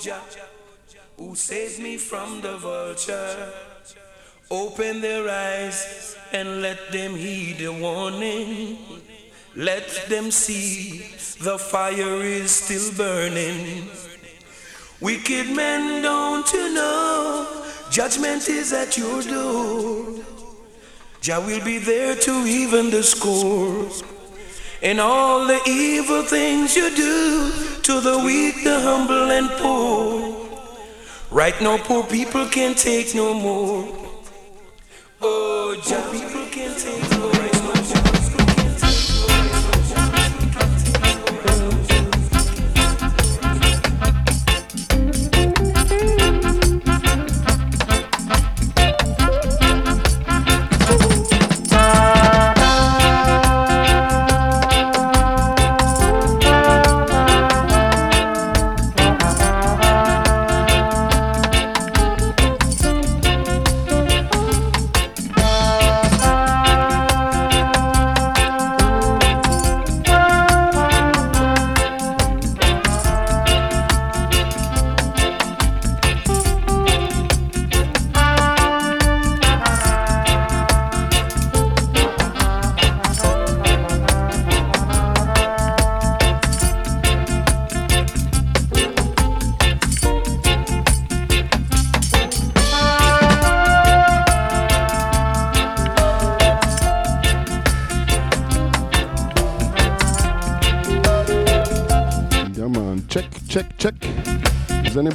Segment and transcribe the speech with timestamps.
[0.00, 0.20] Jah,
[1.16, 3.52] who saved me from the vulture.
[4.50, 8.78] Open their eyes and let them heed the warning.
[9.54, 10.98] Let them see
[11.40, 13.88] the fire is still burning.
[15.00, 17.64] Wicked men, don't you know?
[17.90, 20.22] Judgment is at your door.
[21.22, 23.88] Jah will be there to even the score.
[24.82, 30.34] And all the evil things you do to the weak, the humble, and poor.
[31.30, 33.86] Right now, poor people can't take no more.
[35.22, 37.35] Oh, Jah, people can't take no more.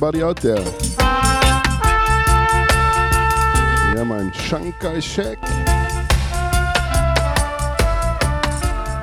[0.03, 0.57] Anybody out there?
[3.94, 5.39] Yeah, man, Shankai Shek.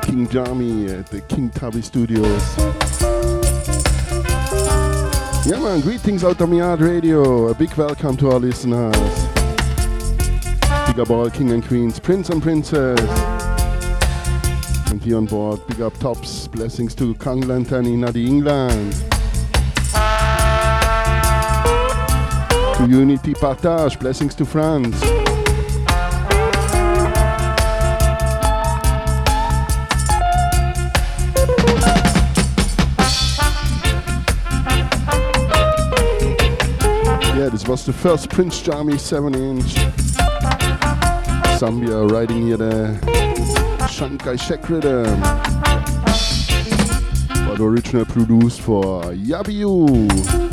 [0.03, 2.59] King Jammy at the King Tubby Studios.
[5.47, 7.47] Yeah, man, greetings out of Yard Radio.
[7.47, 8.97] A big welcome to our listeners.
[10.89, 12.99] Big up all King and Queens, Prince and Princess.
[14.91, 19.18] And here on board, big up tops, blessings to Kang Lantani, Nadi England.
[22.79, 23.99] To Unity Partage.
[23.99, 25.03] Blessings to France.
[37.35, 39.75] Yeah, this was the first Prince Jammy 7 inch.
[41.59, 42.97] Zambia riding here the
[43.91, 45.21] Shankai Shek rhythm.
[47.49, 50.48] But original produced for Yabby You.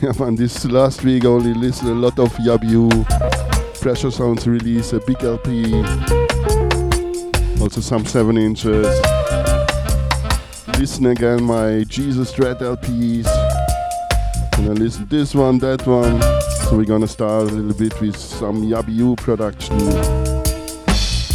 [0.18, 2.88] man, this last week only listened a lot of Yabby You.
[3.82, 5.74] Pressure Sounds release a big LP.
[7.60, 8.86] Also some 7 inches.
[10.78, 13.26] Listen again my Jesus Dread LPs.
[14.56, 16.18] And I listen this one, that one.
[16.64, 19.78] So we're gonna start a little bit with some Yabby You production.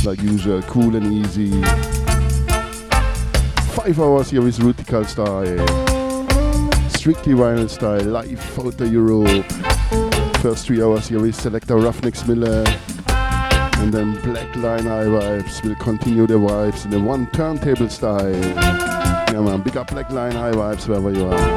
[0.04, 1.52] Like usual, cool and easy.
[3.76, 5.85] Five hours here with Rutical style
[7.06, 9.46] strictly vinyl style, live out of Europe.
[10.42, 12.66] First three hours here we select a Ruffneck Smille,
[13.80, 18.34] and then Black Line Eye Vibes will continue the vibes in the one turntable style.
[18.34, 21.56] Yeah man, big up Black Line Eye Vibes wherever you are.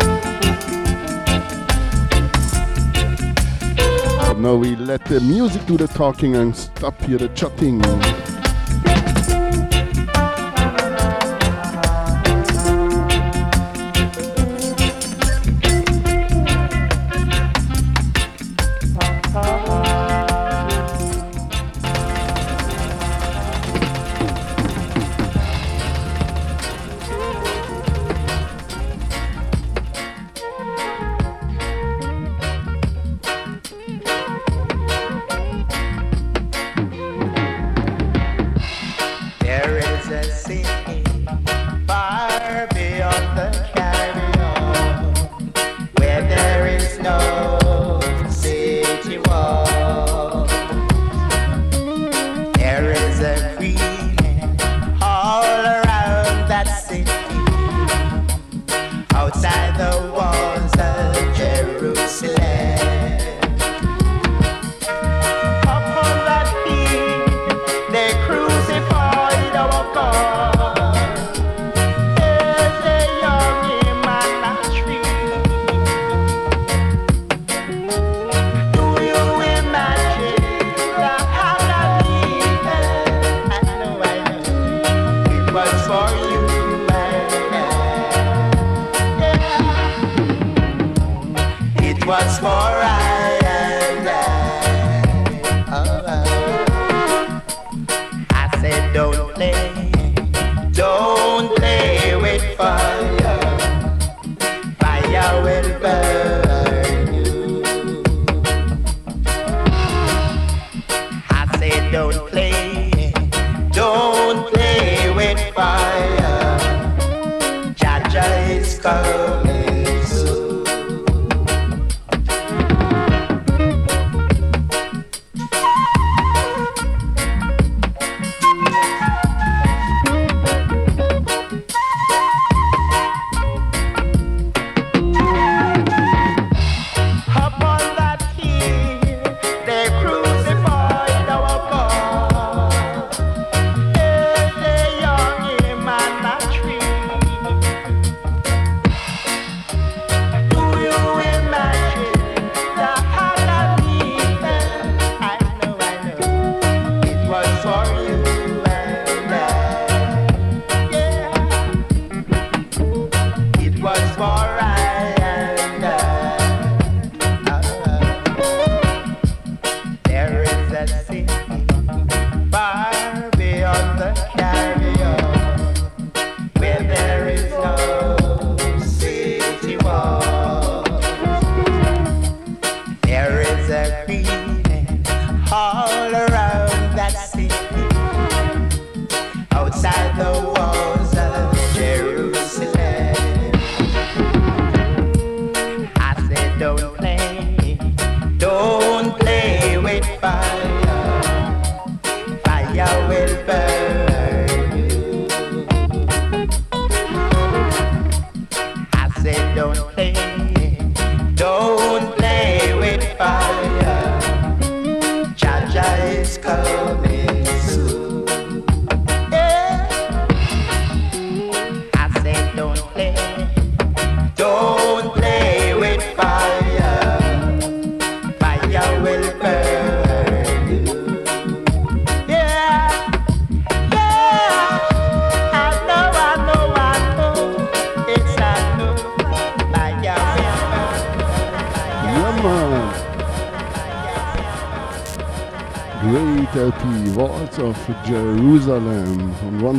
[4.26, 7.80] But now we let the music do the talking and stop here the chatting.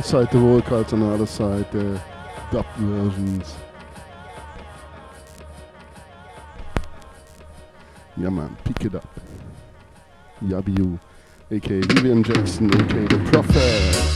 [0.10, 2.02] Side the vocals, on the other side the
[2.52, 3.56] dub versions.
[8.18, 9.08] Yeah man, pick it up.
[10.44, 11.00] Yabiu,
[11.52, 14.09] aka Vivian Jackson, aka The Prophet.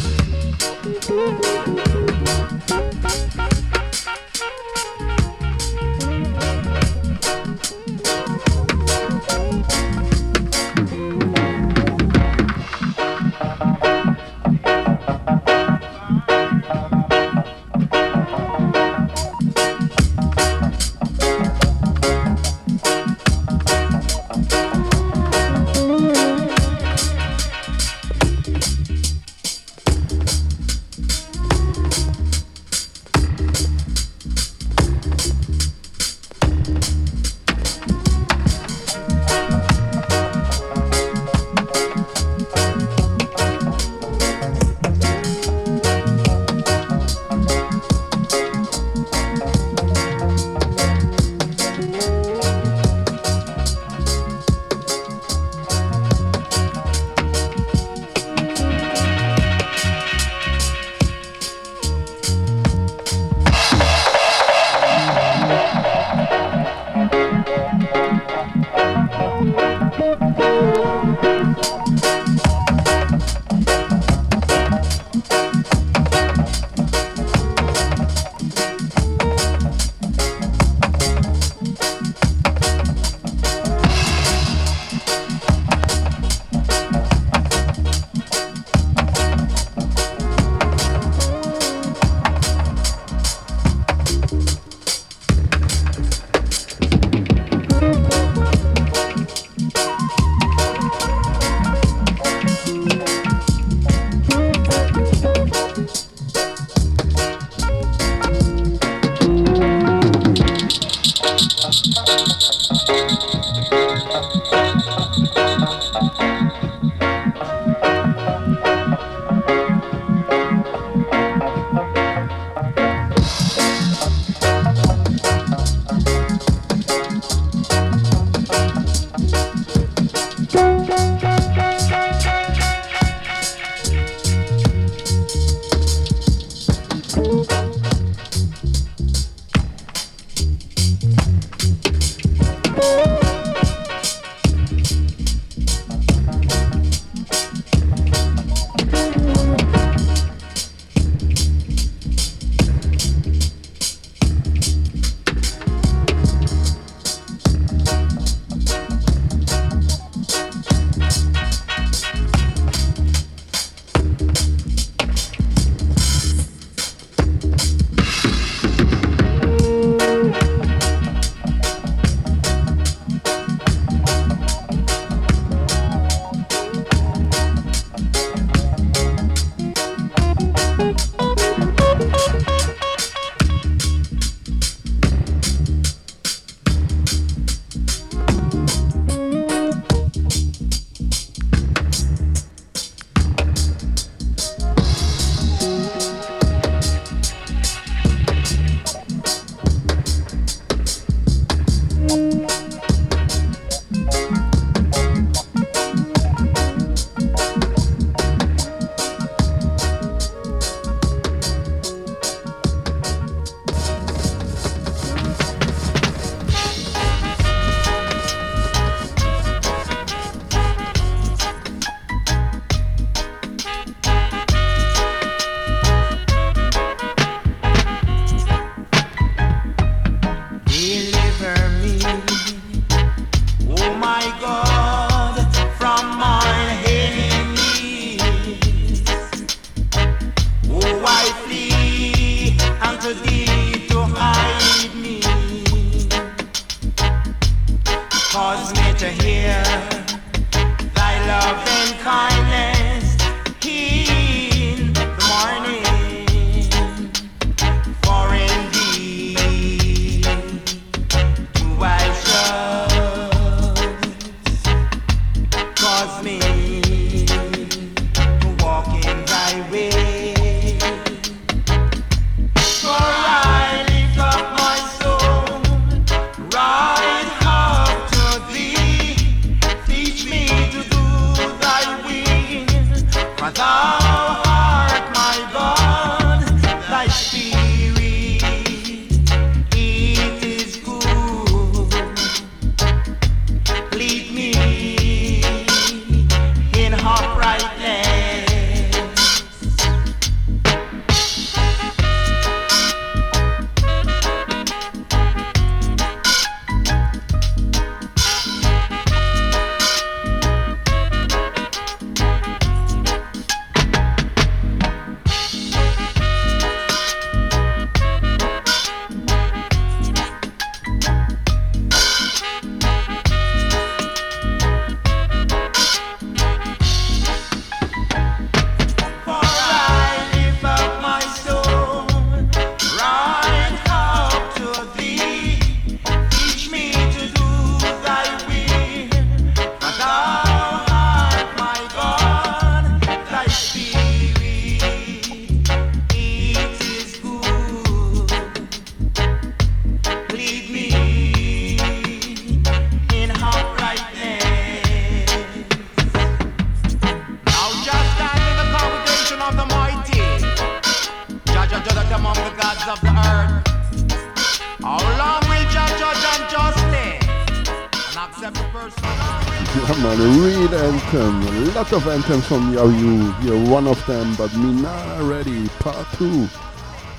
[371.94, 373.36] Of anthems from you.
[373.44, 375.68] You're one of them, but me not ready.
[375.80, 376.48] Part two.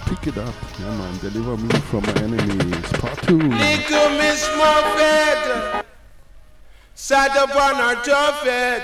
[0.07, 0.55] Pick it up.
[0.81, 1.19] Yeah, man.
[1.19, 2.93] Deliver me from my enemies.
[2.95, 3.39] Part two.
[3.39, 5.85] Little Miss Muffet
[6.95, 8.83] sat upon her tuffet,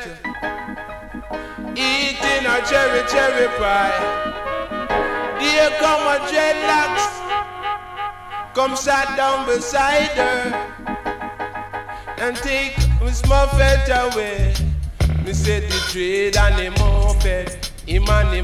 [1.77, 3.99] eating her cherry cherry pie.
[5.41, 7.07] Here come a dreadlocks,
[8.55, 10.53] come sat down beside her
[12.19, 14.70] and take Miss Muffet away.
[15.41, 18.43] Say the trade and the Muffet, him and the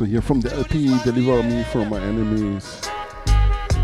[0.00, 0.10] Muffet.
[0.10, 2.80] here from the LP, Deliver Me from My Enemies.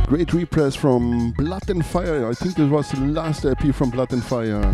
[0.06, 2.28] Great repress from Blood and Fire.
[2.28, 4.70] I think this was the last LP from Blood and Fire.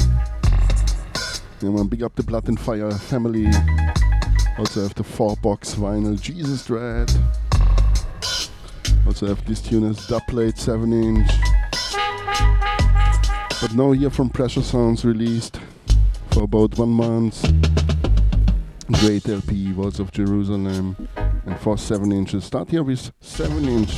[1.61, 3.47] Yeah, man, big up the Blood and Fire family.
[4.59, 7.11] Also have the four box vinyl Jesus Dread.
[9.07, 11.31] Also have this tune as dubplate 7 inch.
[13.61, 15.61] But now here from Pressure Sounds released
[16.31, 17.43] for about one month.
[19.01, 20.97] Great LP, Walls of Jerusalem,
[21.61, 22.45] for 7 inches.
[22.45, 23.93] Start here with 7 inch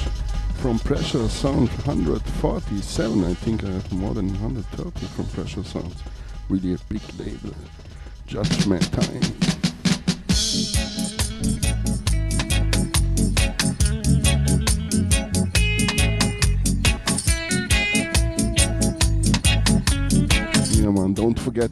[0.56, 3.24] from Pressure Sound 147.
[3.24, 6.02] I think I have more than 130 from Pressure Sounds.
[6.48, 7.54] Really a big label.
[8.26, 9.22] Judgment Time.
[21.14, 21.70] Don't forget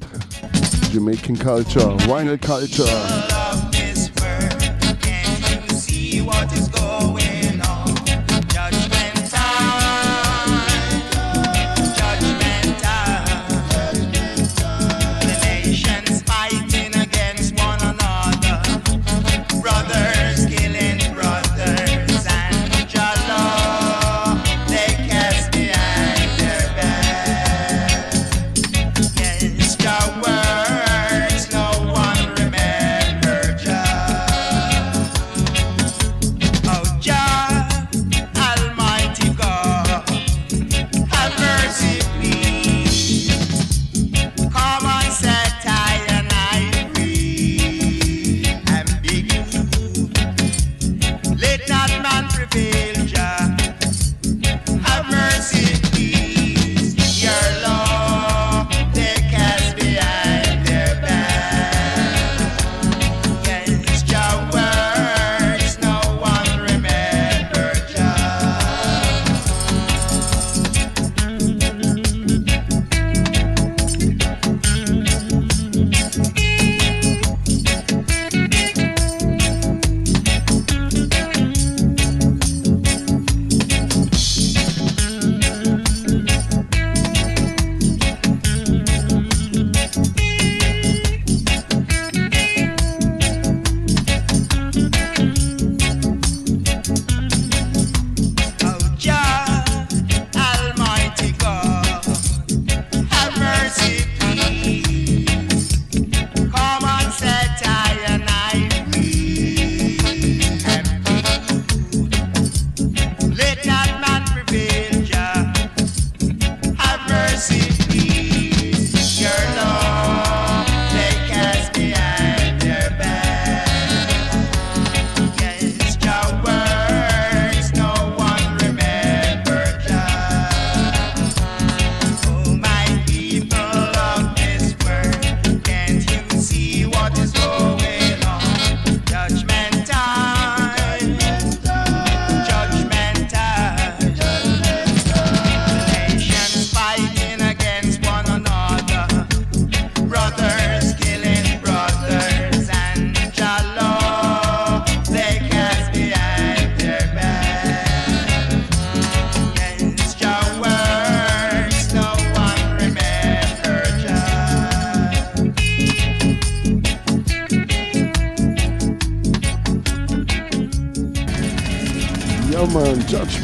[0.93, 3.70] Jamaican culture, vinyl culture.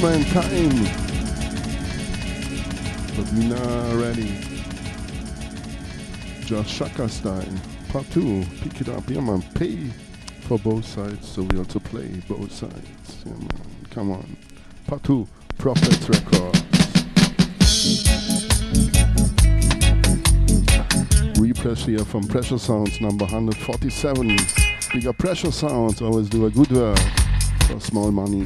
[0.01, 0.85] Time.
[3.17, 4.39] But we're not ready.
[6.45, 7.43] Just Shaka style.
[7.89, 8.45] Part two.
[8.61, 9.09] Pick it up.
[9.09, 9.43] Yeah, man.
[9.55, 9.89] Pay
[10.41, 11.27] for both sides.
[11.29, 13.25] So we also play both sides.
[13.25, 13.49] Yeah, man.
[13.91, 14.37] Come on.
[14.87, 15.27] Part two.
[15.59, 16.63] Prophets Records.
[21.41, 24.37] Repress here from Pressure Sounds number 147.
[24.93, 26.99] Bigger Pressure Sounds always do a good work
[27.67, 28.45] for small money.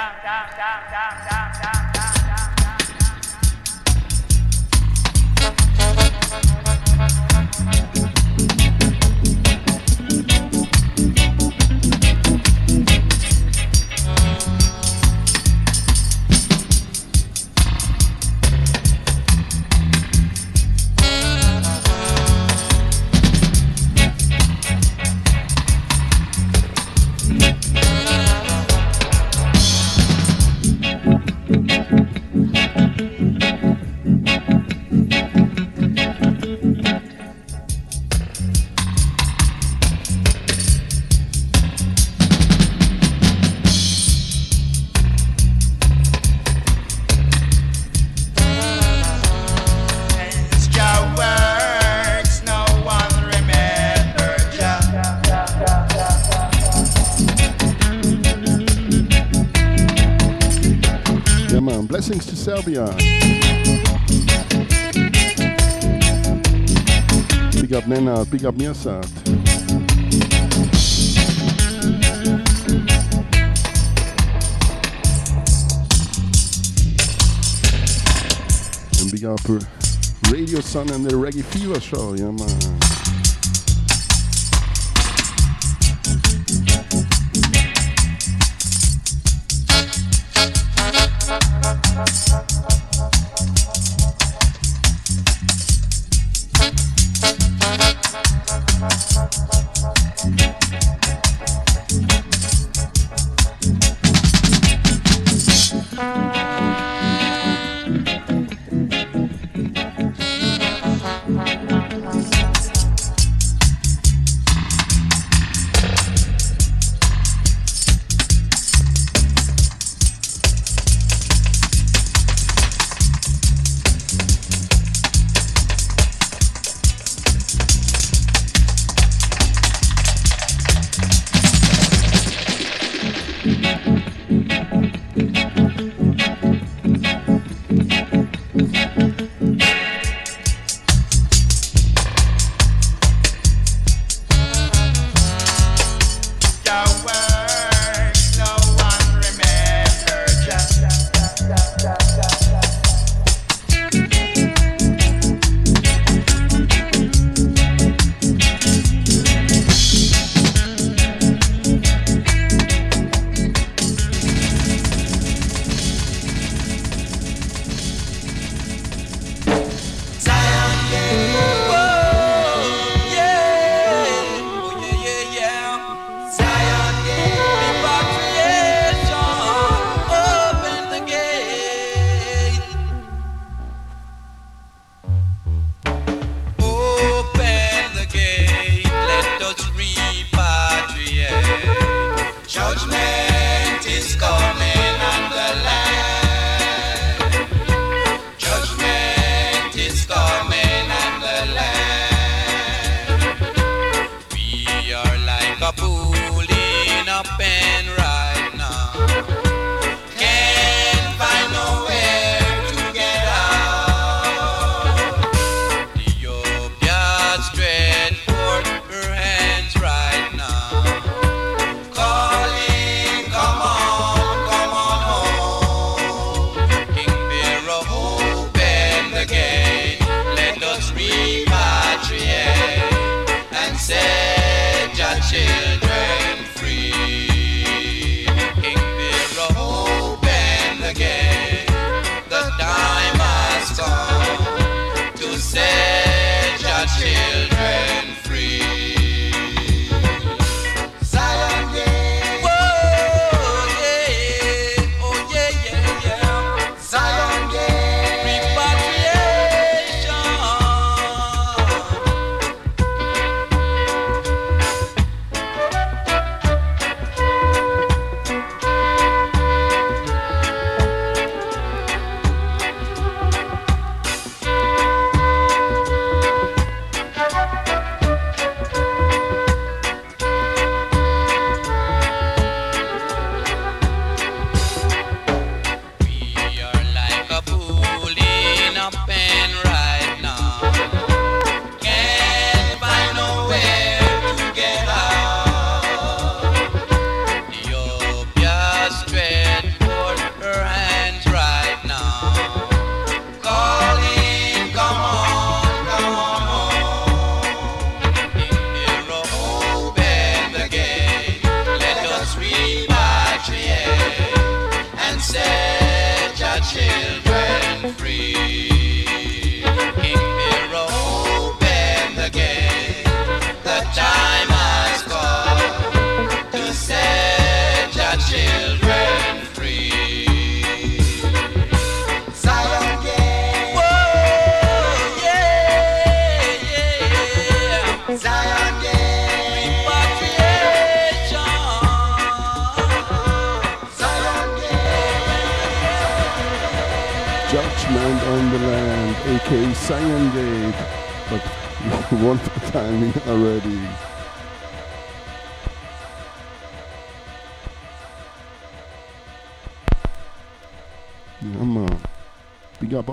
[0.00, 0.69] 加上加上加
[62.70, 63.20] Blessings.
[67.60, 69.04] Big up Nena, big up Mirsad.
[79.00, 79.40] And big up
[80.30, 82.79] Radio Sun and the Reggae Fever Show, yeah man.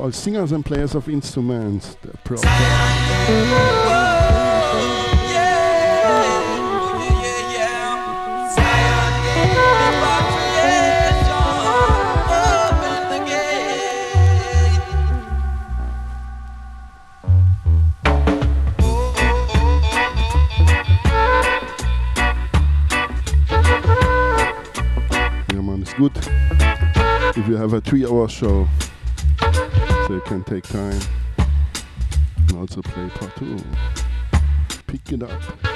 [0.08, 1.96] All singers and players of instruments.
[1.96, 2.18] The
[25.82, 26.18] is good
[27.36, 28.70] if you have a three hour show
[30.28, 31.00] can take time
[32.50, 33.58] and also play part two.
[34.88, 35.67] Pick it up.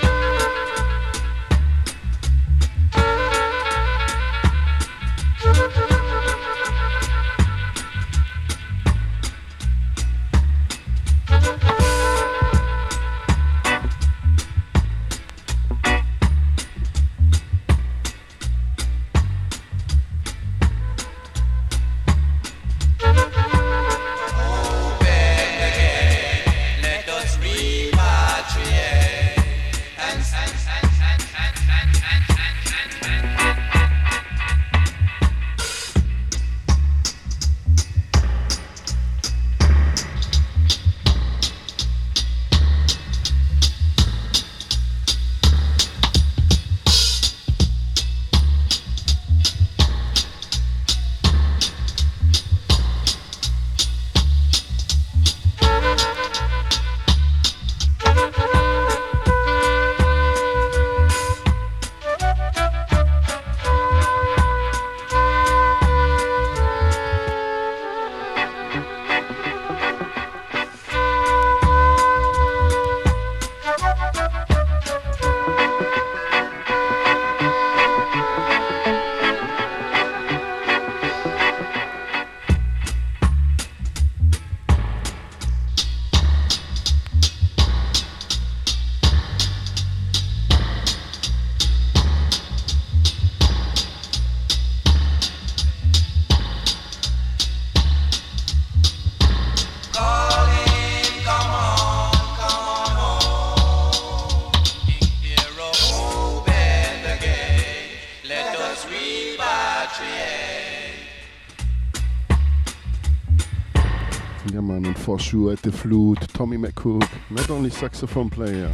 [115.31, 118.69] At the flute, Tommy McCook, not only saxophone player.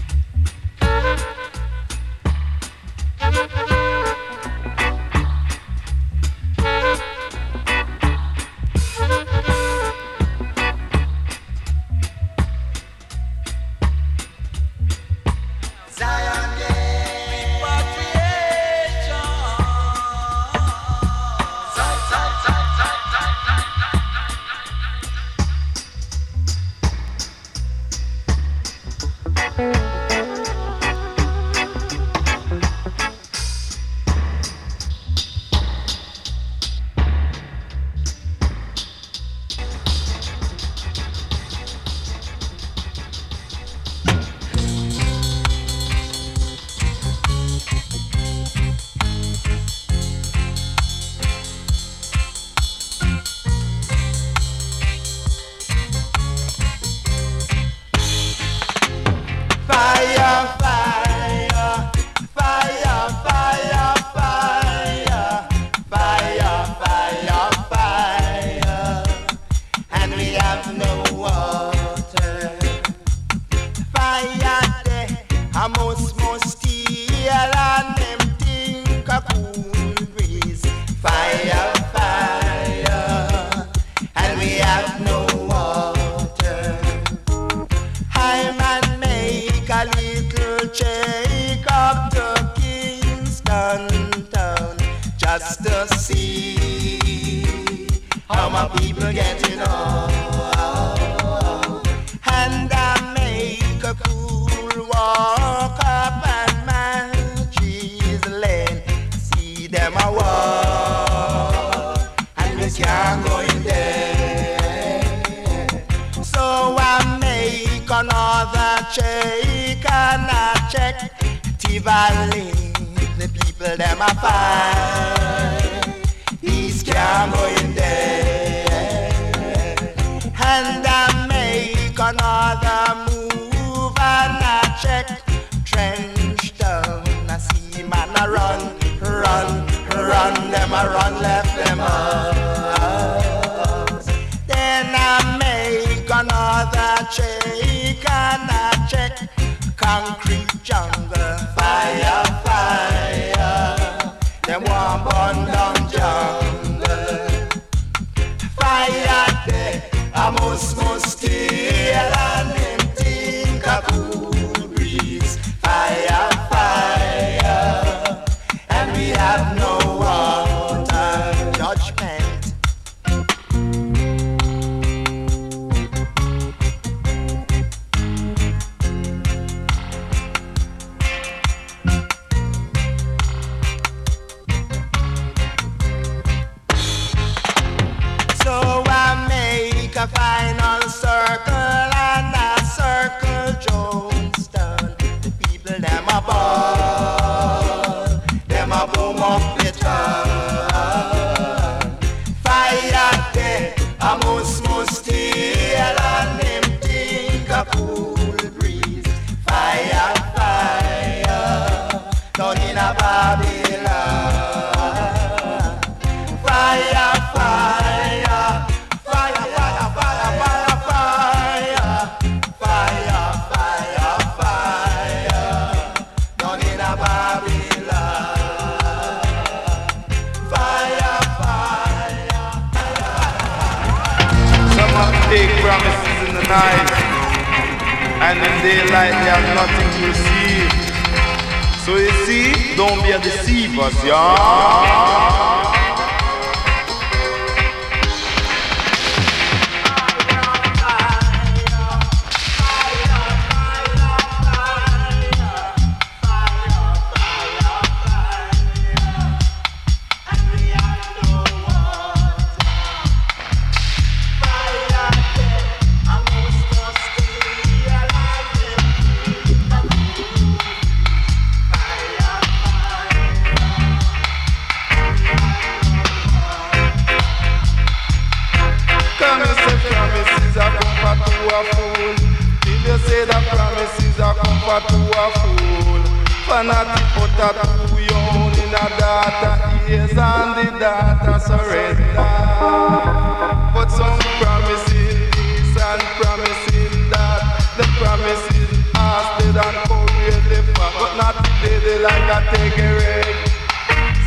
[302.08, 303.39] like a tangerine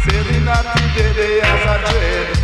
[0.02, 2.36] Sailing up today day as a trade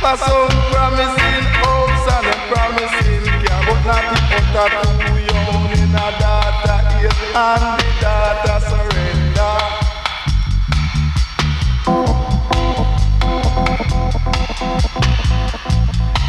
[0.00, 3.24] For some promising hopes and a promising.
[3.42, 9.56] Care But not the utter too young in a daughter is And the daughter surrender.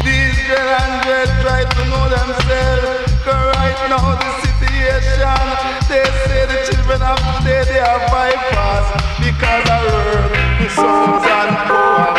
[0.04, 3.12] These dread and dread try to know themselves.
[3.24, 4.53] Cause right now the
[4.84, 5.44] education.
[5.88, 11.56] They say the children of today they are bypassed because of heard the songs and
[11.68, 12.12] power.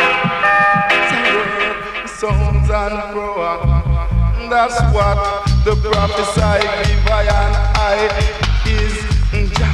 [2.06, 3.54] Songs and power.
[4.50, 5.18] That's what
[5.64, 7.98] the prophesy give I and I
[8.66, 8.96] is.
[9.32, 9.70] Ja,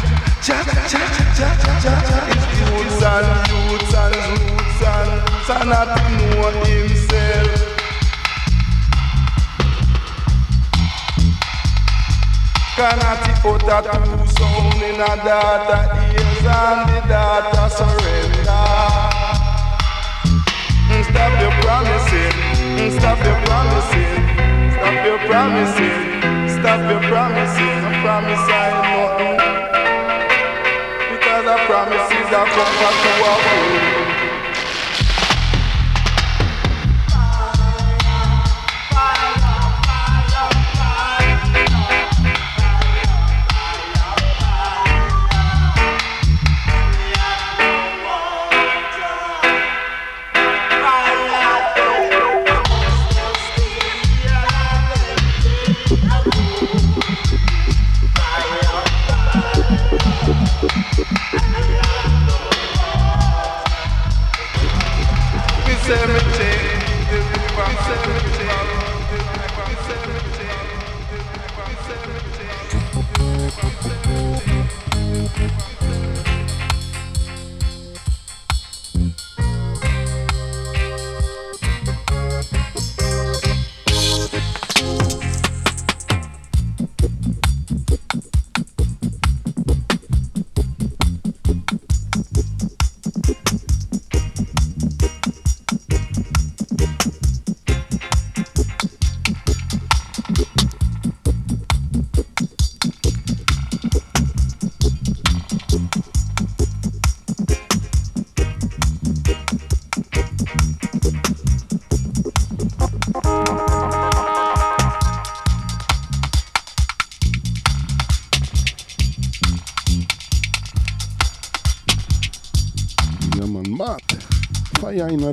[0.47, 1.03] ja, ja, ja,
[1.38, 1.51] ja,
[1.84, 2.20] ja, ja.
[2.32, 5.11] It's youths and youths and roots and,
[5.51, 7.01] and not know him.
[12.82, 18.66] cannot oh, put a two sound in a daughter ears and the daughter surrender.
[20.90, 22.34] Mm, stop your promising,
[22.74, 24.18] mm, stop your promising,
[24.74, 26.00] stop your promising,
[26.58, 27.78] stop your promising.
[27.86, 29.38] I promise I nothing
[31.12, 34.01] because I promises I come back to our food.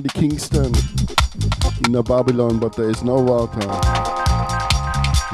[0.03, 0.73] The Kingston,
[1.85, 3.59] in the Babylon, but there is no water.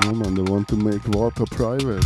[0.06, 2.04] No man, they want to make water private.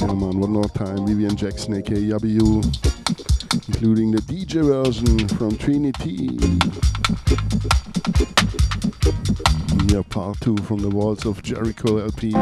[0.00, 2.12] Yeah man, one more time, Vivian Jackson aka
[3.68, 6.81] including the DJ version from Trinity.
[10.22, 12.32] Part 2 from the Walls of Jericho LP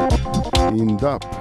[0.79, 1.40] in dub.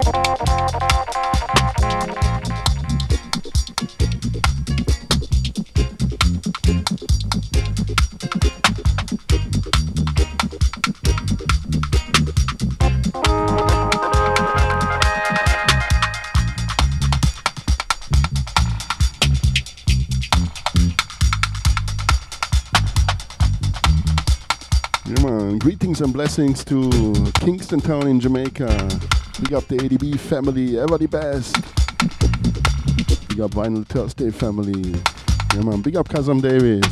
[26.00, 28.68] Greetings and blessings to Kingston Town in Jamaica.
[29.42, 31.54] Big up the ADB family, everybody best.
[33.28, 34.96] Big up Vinyl Thursday family.
[35.54, 36.88] Yeah man, big up Kazam Davis.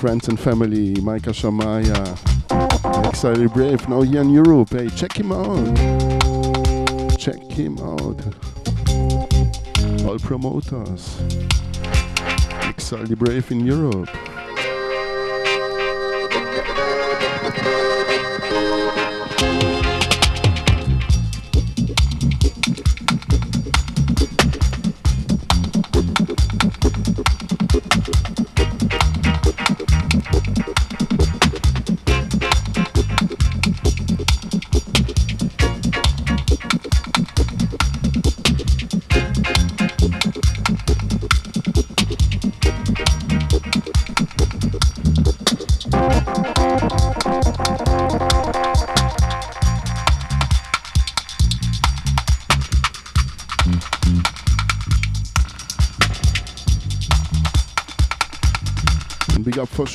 [0.00, 2.16] Friends and family, Micah Shamaya.
[3.06, 4.70] Exiled Brave, now here in Europe.
[4.70, 5.76] Hey, check him out.
[7.18, 8.24] Check him out.
[10.06, 11.20] All promoters.
[12.62, 14.08] Exiled Brave in Europe.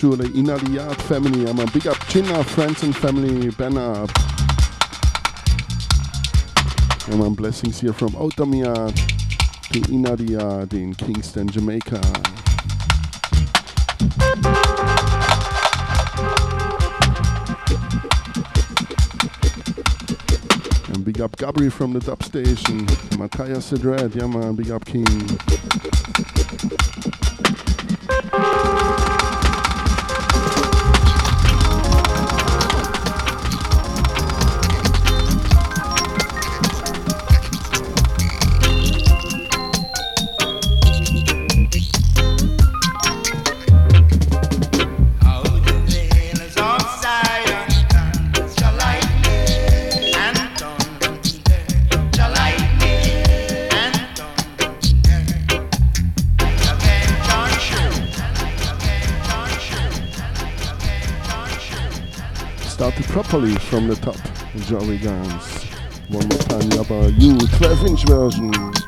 [0.03, 0.27] Sure the
[0.73, 1.49] Yard family.
[1.49, 4.05] I'm a big up Chinna, friends and family, banner.
[7.07, 8.93] And my blessings here from Outamia
[9.71, 12.01] to Yard in Kingston, Jamaica.
[20.89, 22.85] And big up Gabri from the dub station.
[23.17, 25.05] Matthias Cedred, yeah man, big up King.
[63.33, 64.15] Properly from the top.
[64.67, 65.63] Joey Guns.
[66.09, 66.69] One more time,
[67.17, 68.82] You 12 inch version.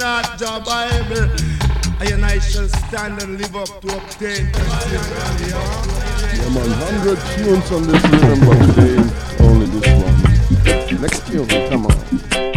[0.00, 1.28] not Bible.
[2.00, 5.04] And I shall stand and live up to obtain Yeah,
[6.48, 8.96] man, 100 tunes on this rhythm, but today
[9.44, 11.02] only this one.
[11.02, 12.49] Next year we come on.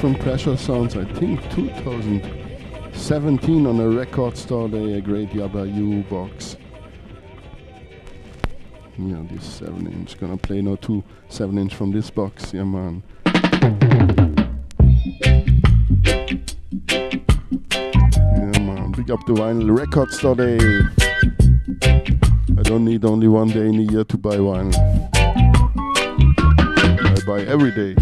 [0.00, 6.04] From Pressure Sounds, I think 2017 on a record store day, a great Yabby You
[6.04, 6.56] box.
[8.96, 10.16] Yeah, this 7 inch.
[10.20, 13.02] Gonna play now two 7 inch from this box, yeah man.
[13.26, 13.32] Yeah
[18.60, 20.60] man, big up the vinyl record store day.
[22.56, 24.76] I don't need only one day in a year to buy vinyl.
[27.04, 27.96] I buy every day.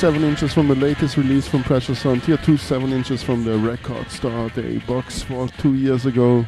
[0.00, 2.22] 7 inches from the latest release from Pressure Sound.
[2.22, 6.46] Here, two 7 inches from the Record Store Day box for two years ago.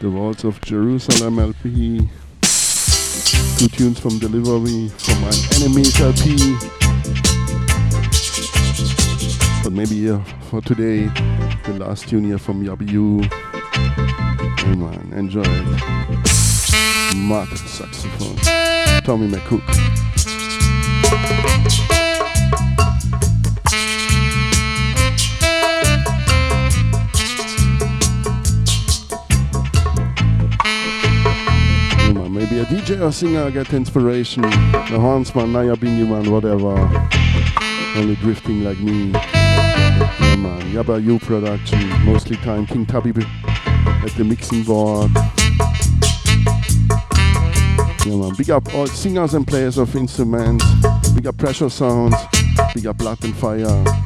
[0.00, 1.98] The Walls of Jerusalem LP.
[3.58, 6.56] Two tunes from Delivery from my Enemies LP.
[9.62, 10.18] But maybe uh,
[10.50, 11.06] for today,
[11.62, 13.22] the last tune here from Yabby You.
[14.66, 16.02] Hey man, enjoy it.
[17.68, 18.36] Saxophone.
[19.04, 19.71] Tommy McCook.
[33.02, 34.42] DJ singer get inspiration.
[34.42, 36.78] The horns man, Nyabinghi man, whatever.
[37.98, 39.10] Only drifting like me.
[39.10, 41.88] Yeah man, Yabby You production.
[42.04, 45.10] Mostly time King Tubby at the mixing board.
[48.06, 50.64] Yeah man, big up all singers and players of instruments.
[51.12, 52.14] Big up pressure sounds.
[52.72, 54.01] Big up blood and fire.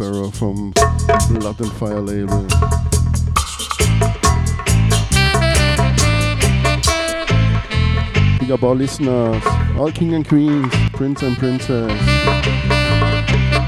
[0.00, 0.72] Barrow from
[1.28, 2.40] Blood and Fire label.
[8.38, 9.42] Big up all listeners,
[9.76, 11.92] all king and queens, prince and princess,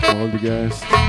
[0.09, 1.01] all the guests.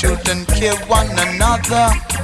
[0.00, 2.17] And kill one another.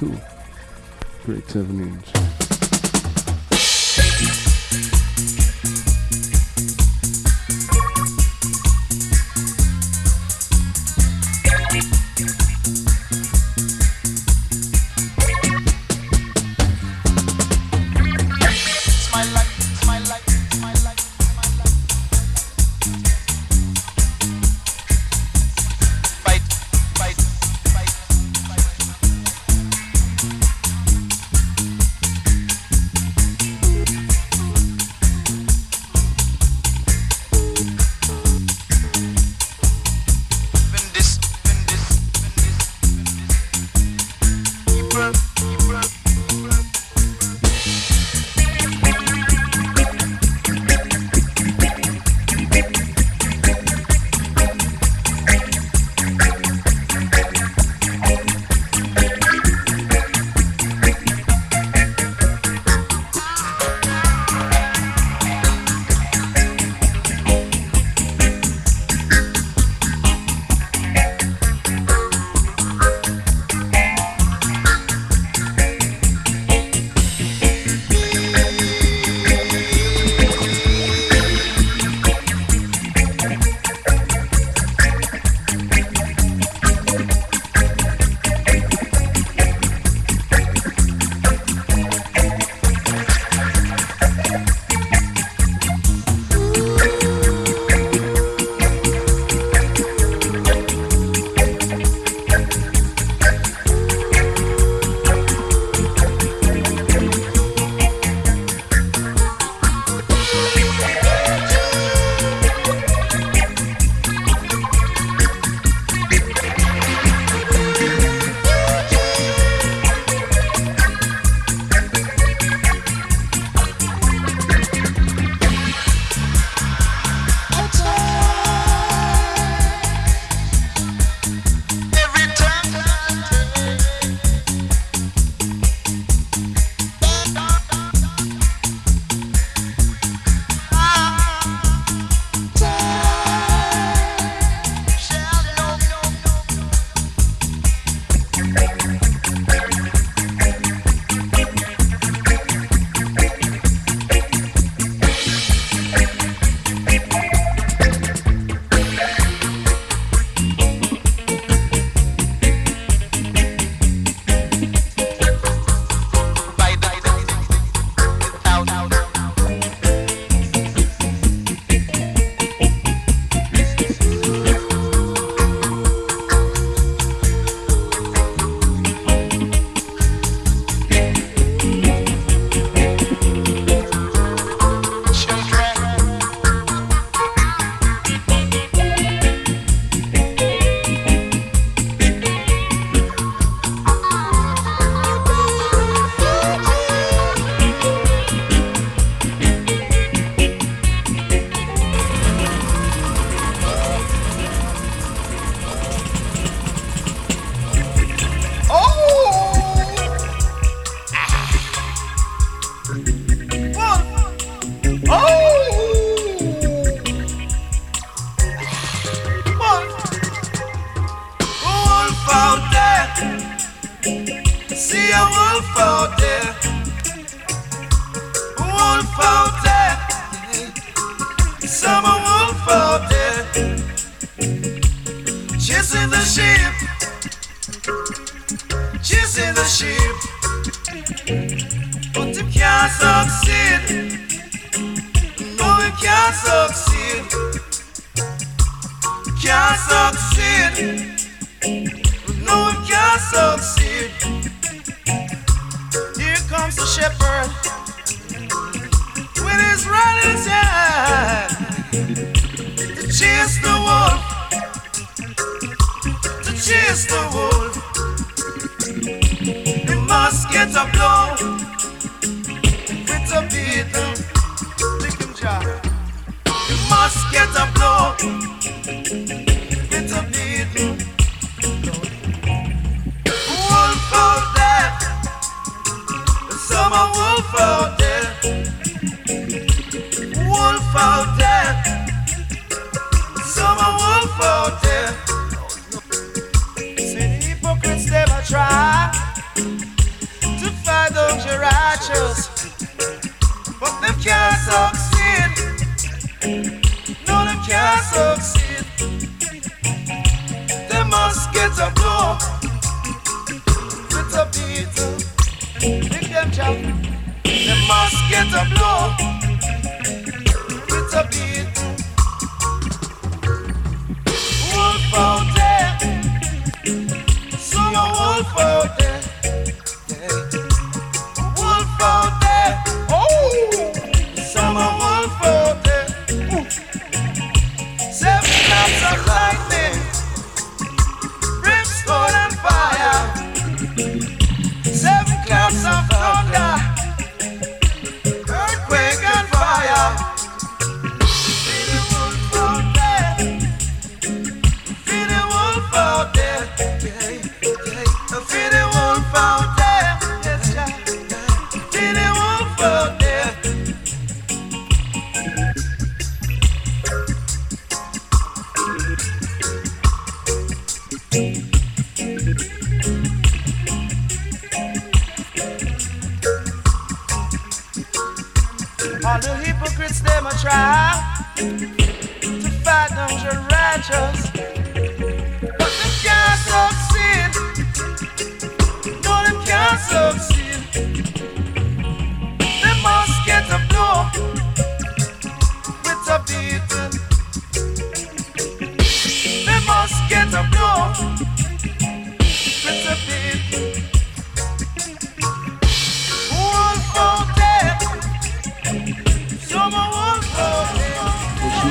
[0.00, 0.18] Two.
[1.26, 2.09] Great 7 inch.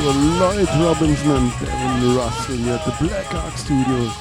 [0.09, 4.13] were Lloyd Robinson and Devon Russell here at the Black Ark Studios.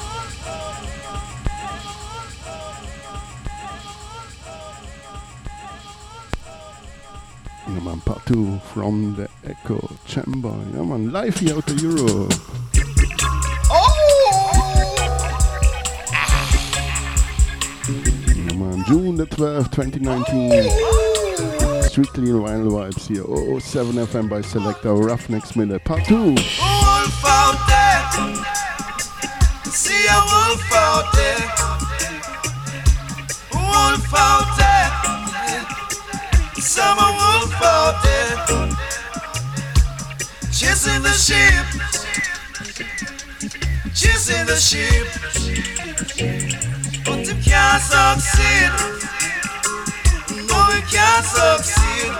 [7.66, 10.54] Yeah, man, part two from the Echo Chamber.
[10.74, 12.34] Yeah, man, live here out of Europe.
[13.70, 13.84] Oh!
[17.88, 20.97] Yeah, man, June the 12th, 2019.
[21.88, 23.24] Strictly Vinyl Vibes here,
[23.60, 26.34] 007 FM by Selector, Ruffneck Smille, part two.
[26.34, 28.02] Wolf out there,
[29.64, 31.40] see a wolf out there,
[33.54, 34.90] wolf out there,
[36.60, 38.36] some a wolf out there,
[40.52, 41.66] chasing the sheep,
[43.94, 45.06] chasing the sheep,
[47.04, 48.72] but him can't succeed.
[50.68, 52.14] Новий час зовсім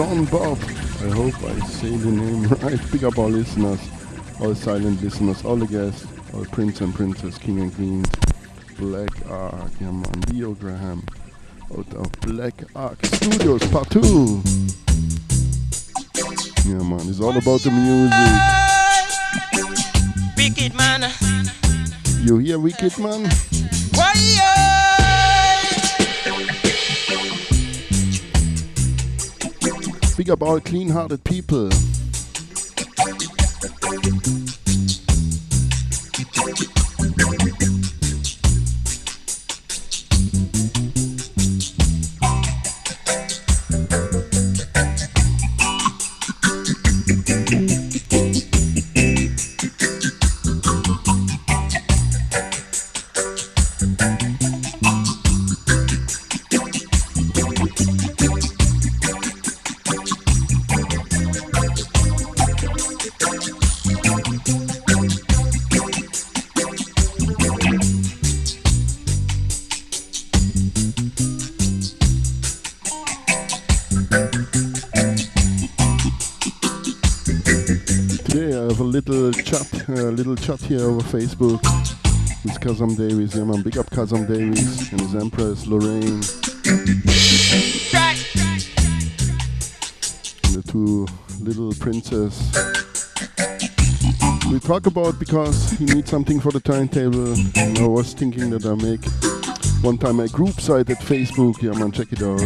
[0.00, 0.56] John Bob.
[1.02, 2.80] I hope I say the name right.
[2.90, 3.78] Pick up our listeners,
[4.40, 8.08] all silent listeners, all the guests, all prince and princess, king and queens,
[8.78, 11.04] Black Ark, yeah man, Leo Graham,
[11.76, 14.40] out of Black Ark Studios, part two.
[16.64, 18.40] Yeah man, it's all about the music.
[20.34, 21.12] Wicked man.
[22.24, 23.28] You hear Wicked man?
[30.30, 31.68] Big up all clean hearted people.
[80.40, 81.60] Chat here over Facebook
[82.44, 83.34] with Kazam Davis.
[83.34, 86.22] Yeah, man, big up Kazam Davis and his Empress Lorraine.
[90.44, 91.06] And the two
[91.40, 92.34] little princes.
[94.50, 97.34] We talk about because he needs something for the timetable.
[97.56, 99.04] And I was thinking that I make
[99.84, 101.60] one time a group site at Facebook.
[101.60, 102.40] Yeah, man, check it out.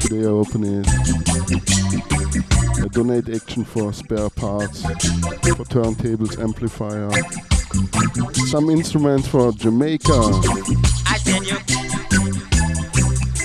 [0.00, 1.31] Today I open it.
[2.92, 7.10] Donate action for spare parts, for turntables, amplifier,
[8.48, 10.12] some instruments for Jamaica.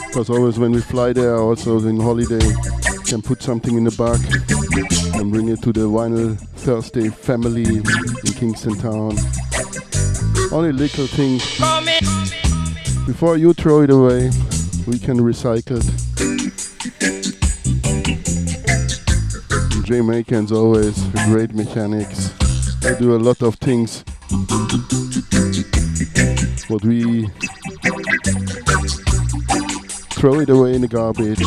[0.07, 2.45] Because always when we fly there, also in holiday,
[3.05, 4.19] can put something in the bag
[5.15, 9.15] and bring it to the Vinyl Thursday family in Kingston Town.
[10.51, 11.41] Only little things.
[13.05, 14.29] Before you throw it away,
[14.87, 16.06] we can recycle it.
[19.87, 22.33] Jamaicans always great mechanics.
[22.81, 24.03] They do a lot of things.
[26.69, 27.29] But we
[30.19, 31.39] throw it away in the garbage.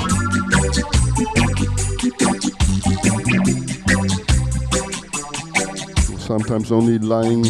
[6.18, 7.44] Sometimes only lying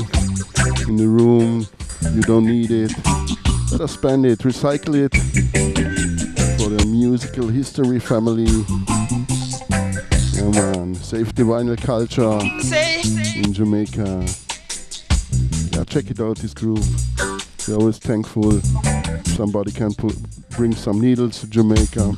[0.88, 1.68] in the room,
[2.14, 2.92] you don't need it.
[3.70, 5.14] Let us spend it, recycle it
[6.58, 8.48] for the musical history family.
[10.40, 12.40] Yeah man, save the vinyl culture
[13.38, 14.24] in Jamaica.
[15.76, 16.82] Yeah, check it out, this group.
[17.68, 18.58] We're always thankful
[19.36, 20.16] somebody can put,
[20.56, 22.14] bring some needles to Jamaica.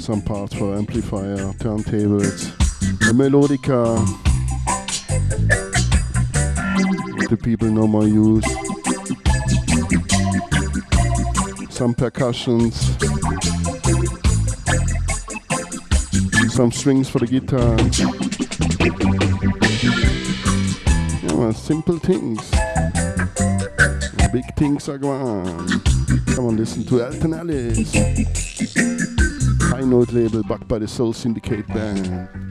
[0.00, 2.54] Some parts for amplifier, turntables,
[3.10, 4.31] a melodica
[7.32, 8.44] the people no more use.
[11.70, 12.74] Some percussions,
[16.52, 17.78] some strings for the guitar.
[21.22, 22.50] Yeah, simple things.
[24.30, 25.68] Big things are gone.
[26.34, 27.94] Come on, listen to Alton Ellis.
[29.70, 32.41] High Note label backed by the Soul Syndicate band.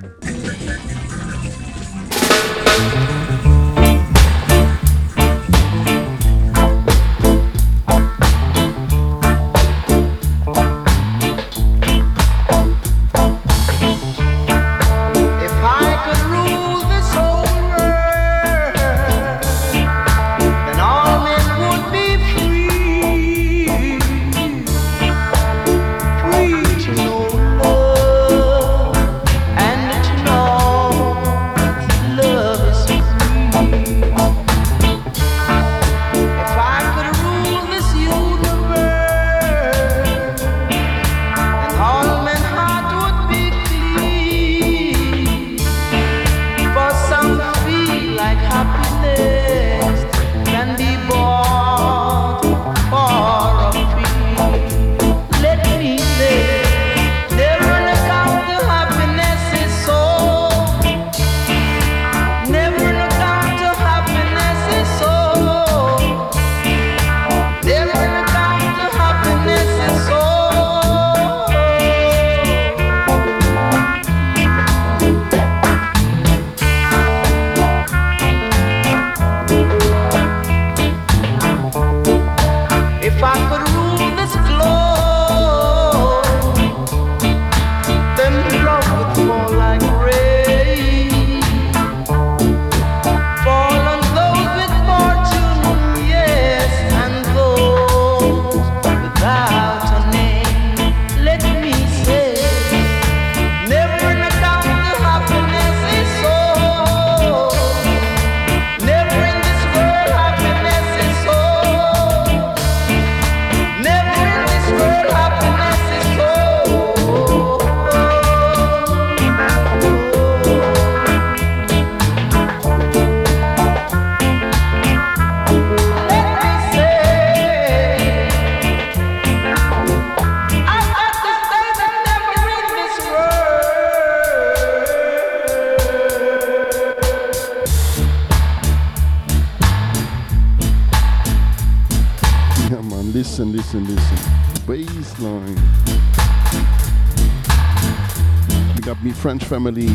[149.22, 149.85] French family.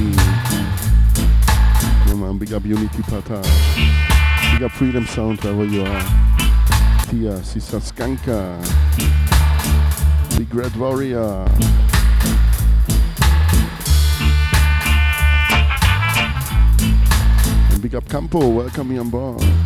[2.14, 4.52] Man, big up Unity Partage.
[4.52, 6.02] Big up Freedom Sound wherever you are.
[7.10, 8.56] Tia, Sister Skanka,
[10.38, 11.44] Big Red Warrior.
[17.72, 19.65] And big up Campo, welcome me on board.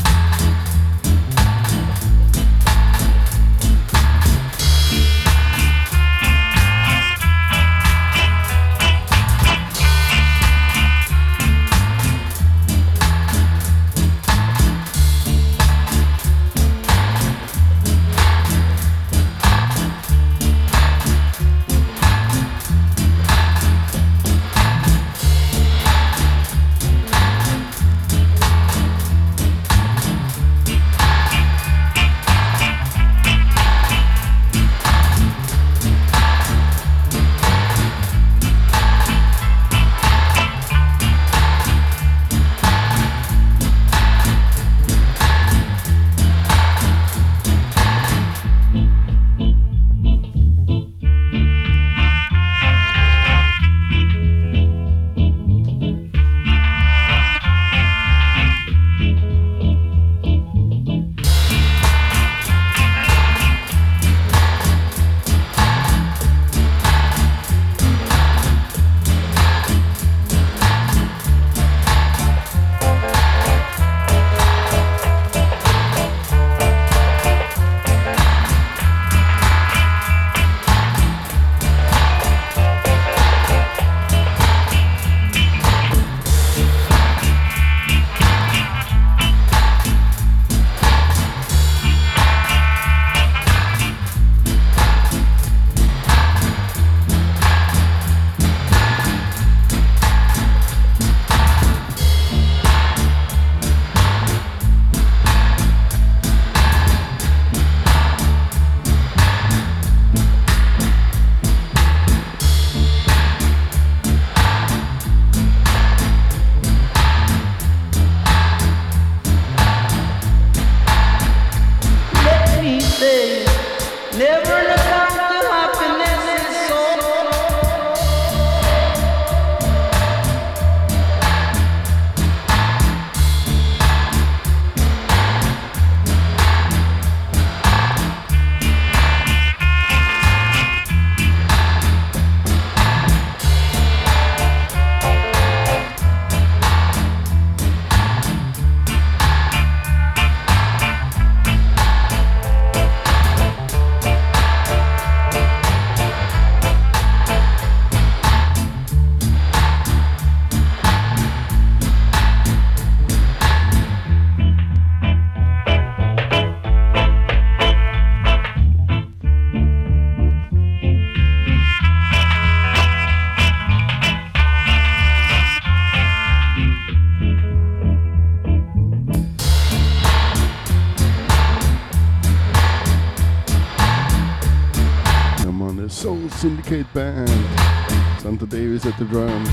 [186.70, 188.20] Syndicate Band.
[188.20, 189.50] Santa Davis at the drums.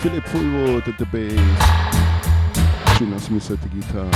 [0.00, 1.38] Philip Fullwood at the bass.
[2.98, 4.10] Chinna Smith at the guitar.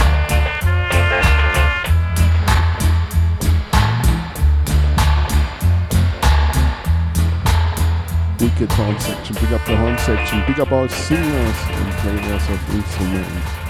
[8.40, 12.74] Wicked horn section, big up the horn section, big up our singers and players of
[12.74, 13.63] instruments.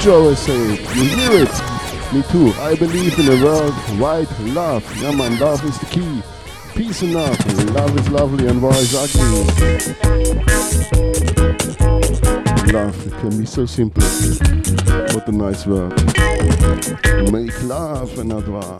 [0.00, 2.12] You always say You hear it.
[2.12, 2.52] Me too.
[2.60, 4.84] I believe in a world wide love.
[5.00, 6.22] Yeah, man, love is the key.
[6.74, 7.38] Peace enough.
[7.46, 9.22] Love Love is lovely and war is ugly.
[12.72, 14.02] Love it can be so simple.
[15.14, 15.92] What a nice word.
[17.30, 18.78] Make love and not war.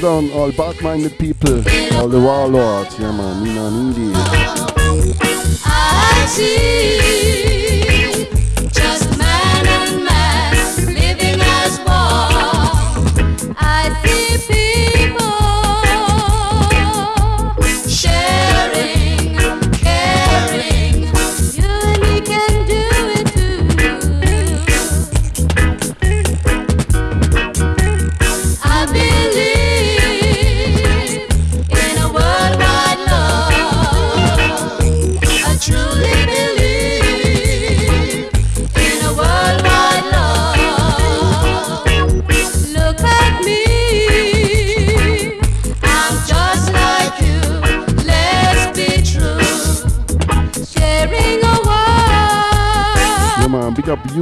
[0.00, 1.56] Down all bad-minded people,
[1.96, 3.94] all the warlords, yeah man, Nina and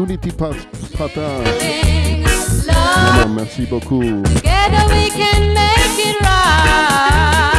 [0.06, 0.54] community pat
[3.34, 4.22] merci beaucoup.
[4.36, 7.55] Together we can make it right.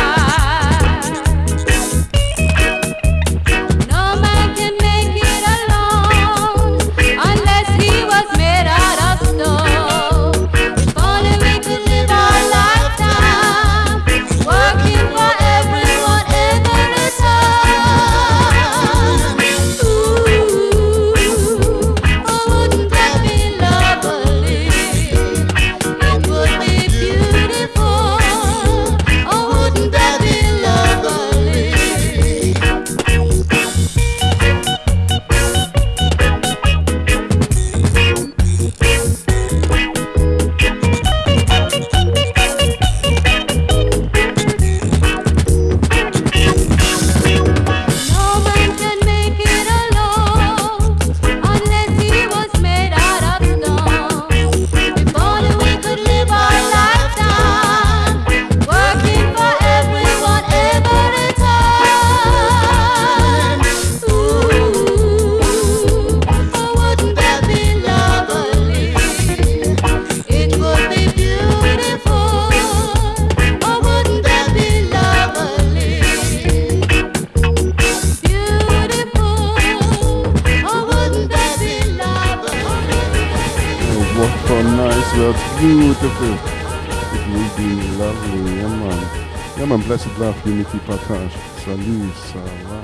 [90.46, 91.32] Unity Partage.
[91.64, 92.84] Salut, ça va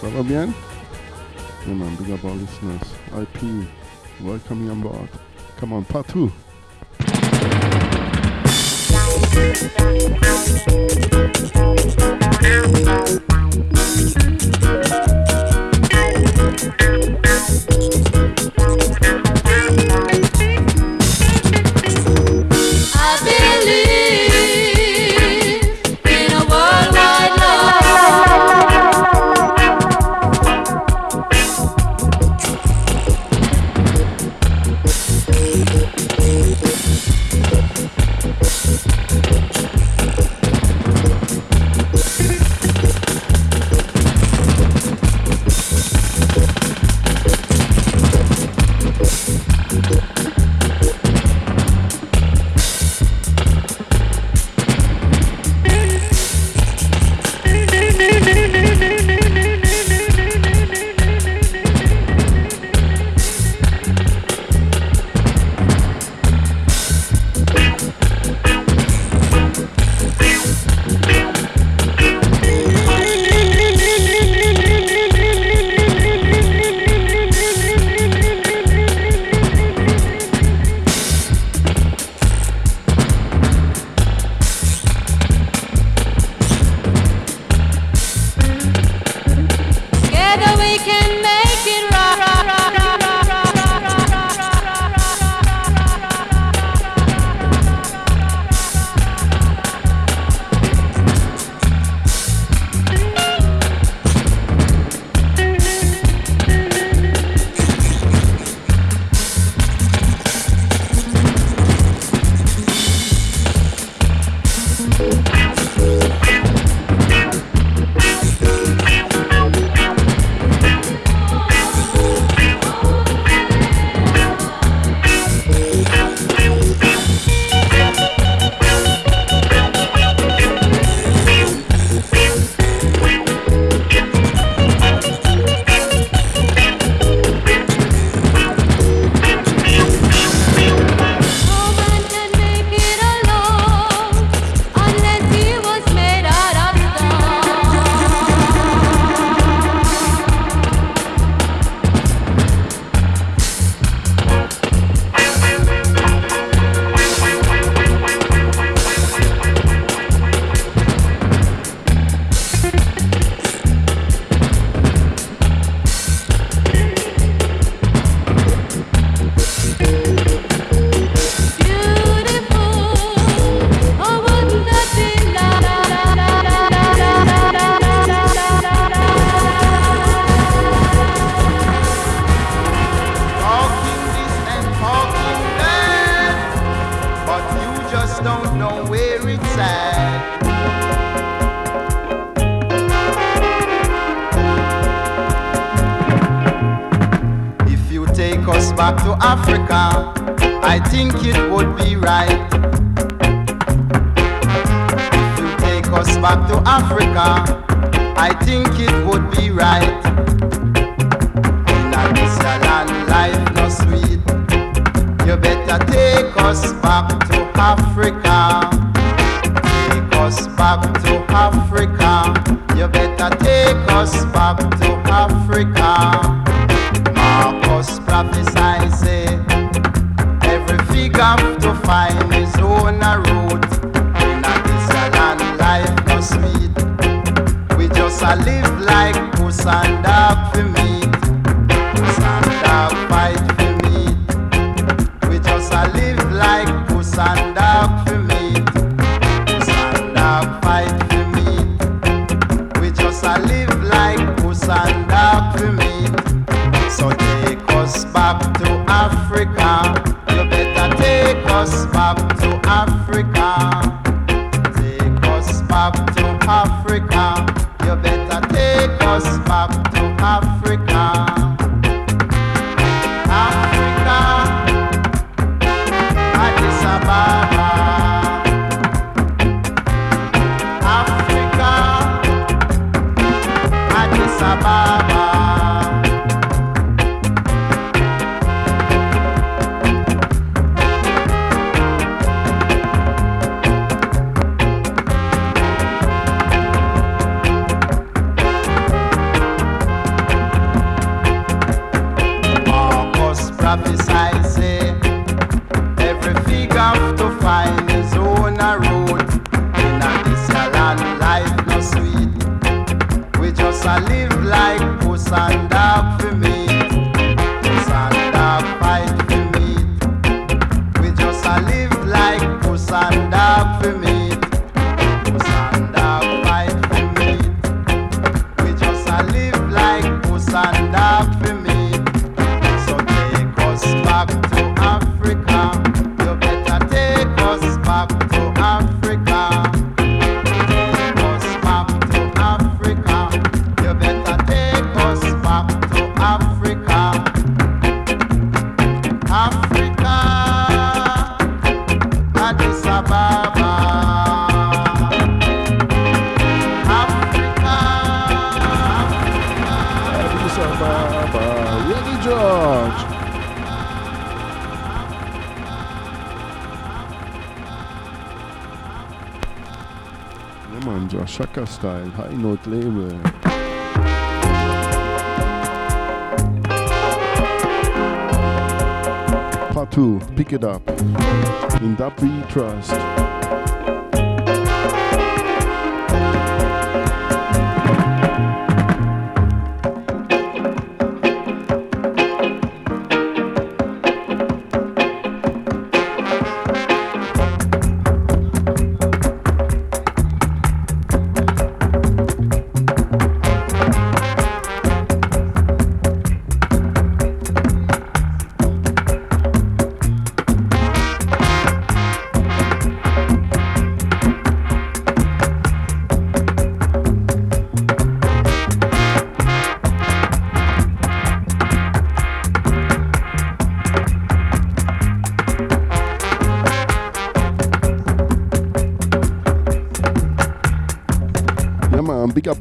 [0.00, 0.48] Ça va bien
[1.66, 2.94] Yeah man, big up our listeners.
[3.16, 3.68] IP,
[4.20, 5.08] welcome you on board.
[5.56, 6.32] Come on, part two.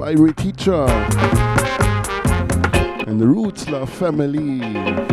[0.04, 0.84] by Ray Teacher
[3.08, 5.13] and the Roots Love Family.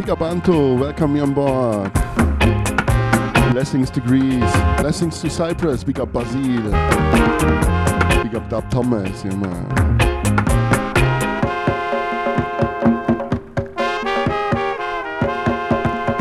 [0.00, 1.92] Big Abanto, welcome me on board.
[3.52, 6.40] Blessings to Greece, blessings to Cyprus, big up Basil,
[8.22, 9.68] big up Dr Thomas, yeah man.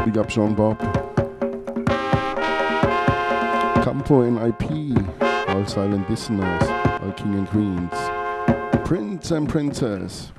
[0.04, 0.78] Big up Sean Bob.
[3.82, 4.72] Campo ip
[5.48, 6.64] all silent listeners,
[7.02, 7.94] all king and queens,
[8.86, 10.34] prince and princess.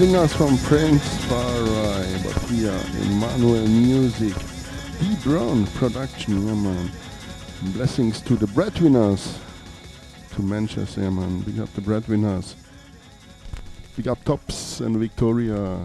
[0.00, 4.34] Singers from Prince Far I, but here, Emmanuel Music,
[4.98, 6.90] D Brown production, yeah, man.
[7.74, 9.38] Blessings to the breadwinners,
[10.30, 11.42] to Manchester, yeah, man.
[11.42, 12.56] Big up the breadwinners.
[13.94, 15.78] Big up Tops and Victoria.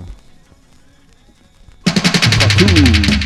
[1.84, 3.25] Tattoo.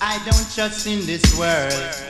[0.00, 2.04] I don't trust in this world.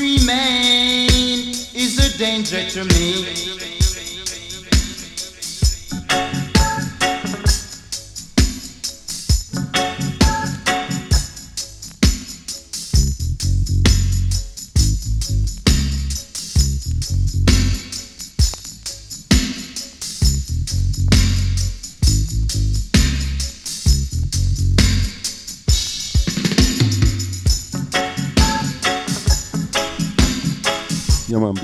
[0.00, 1.10] Three men
[1.74, 3.89] is a danger to me.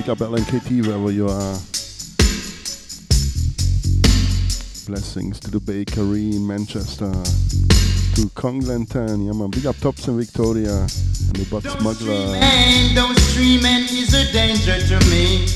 [0.07, 1.59] Big up LNKT wherever you are.
[4.87, 7.11] Blessings to the bakery in Manchester.
[8.15, 10.78] To Congleton, yeah, man, big up Tops and Victoria.
[10.78, 12.37] And the Butt Smuggler.
[12.37, 15.49] And those streaming is a danger to me.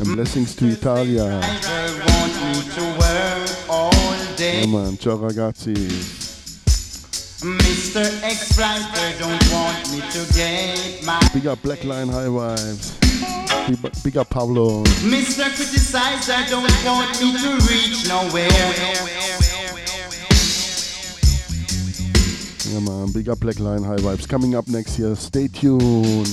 [0.00, 1.38] And blessings to Italia.
[1.60, 4.62] Driver want me to work all day.
[4.62, 5.78] Yeah, man, ciao ragazzi.
[7.42, 8.02] Mr.
[8.24, 11.20] Exploiter don't want me to get my.
[11.34, 12.98] Big up Black Line High Vibes.
[13.68, 14.82] Big, up- big up Pablo.
[15.04, 15.44] Mr.
[15.50, 18.48] Criticizer don't want me to reach nowhere.
[22.72, 24.26] Yeah, man, big up Black Line High Vibes.
[24.28, 26.28] Coming up next year, stay tuned.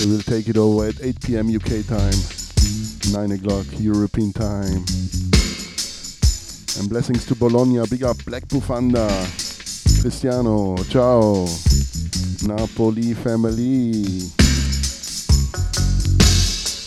[0.00, 1.54] We will take it over at 8 p.m.
[1.54, 2.14] UK time,
[3.12, 4.84] 9 o'clock European time.
[6.78, 7.86] And blessings to Bologna.
[7.88, 9.08] Big up Black Bufanda.
[10.02, 10.76] Cristiano.
[10.84, 11.46] Ciao.
[12.46, 14.30] Napoli family.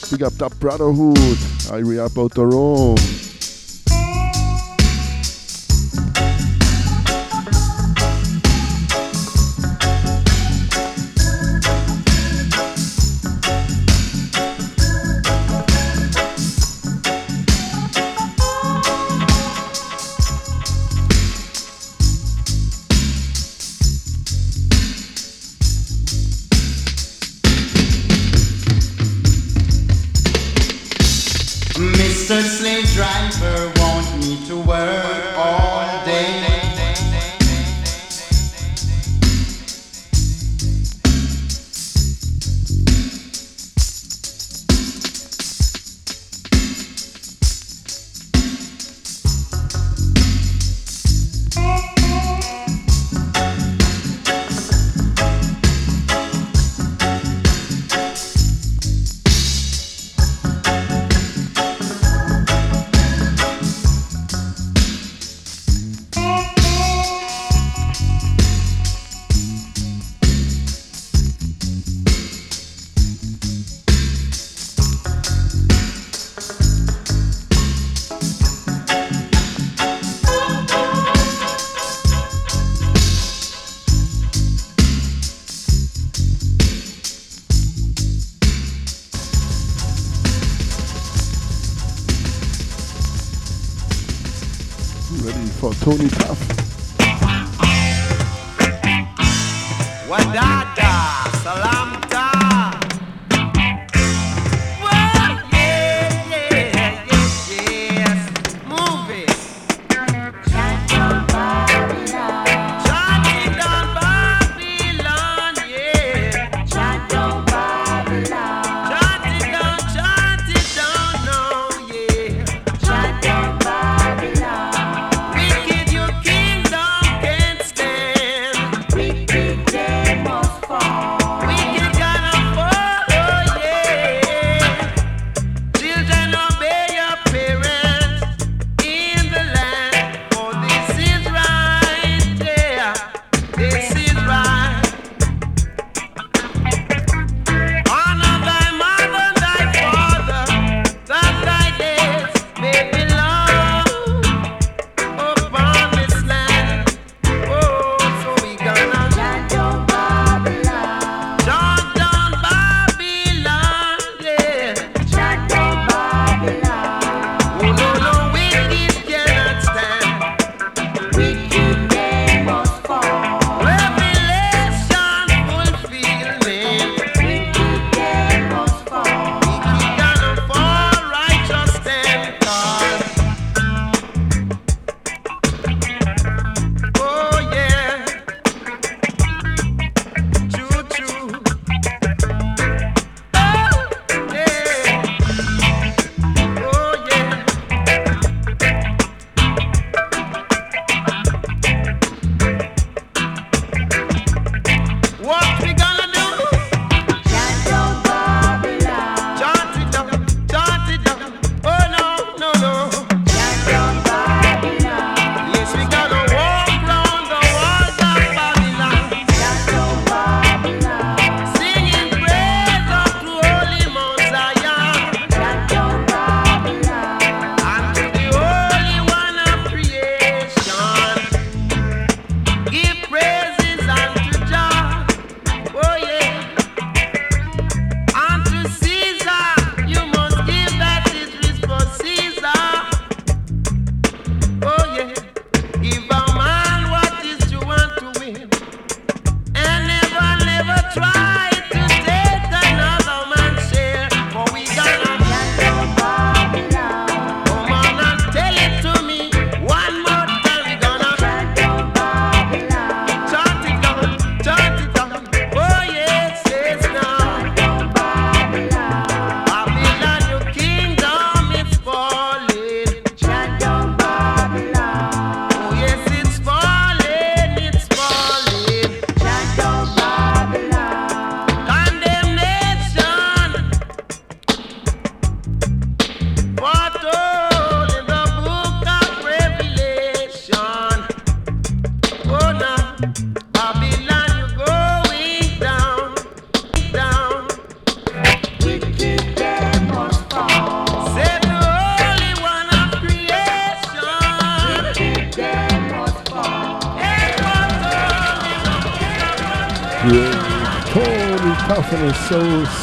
[0.09, 1.37] Big up Dub Brotherhood.
[1.69, 2.17] Irie up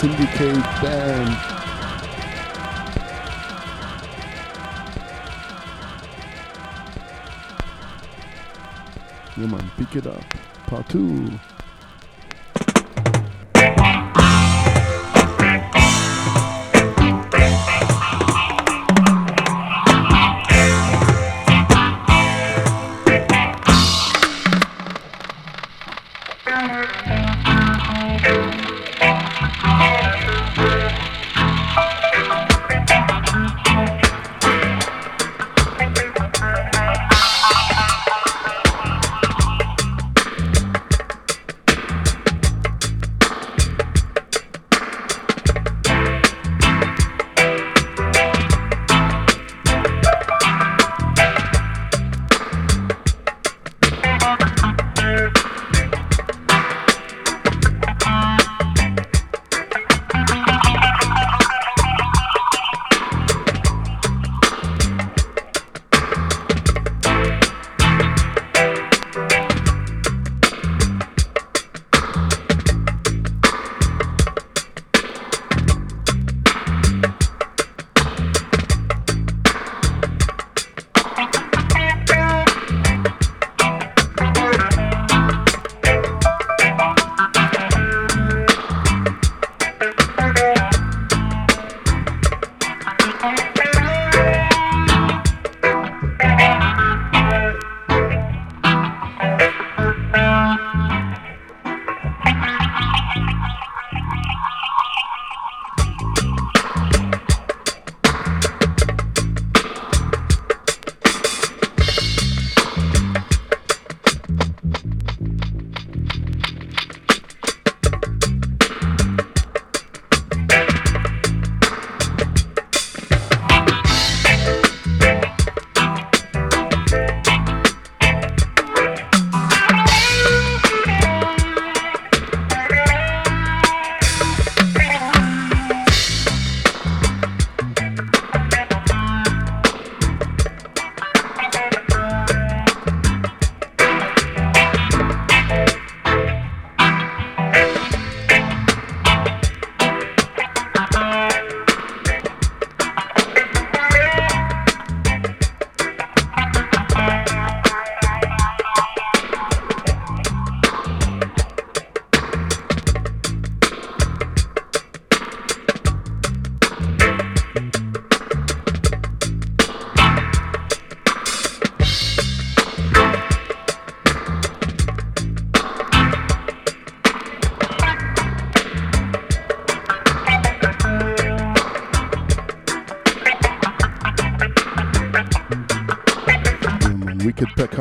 [0.01, 0.56] Syndicate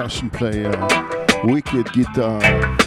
[0.06, 0.70] percussion player,
[1.46, 2.40] wicked guitar,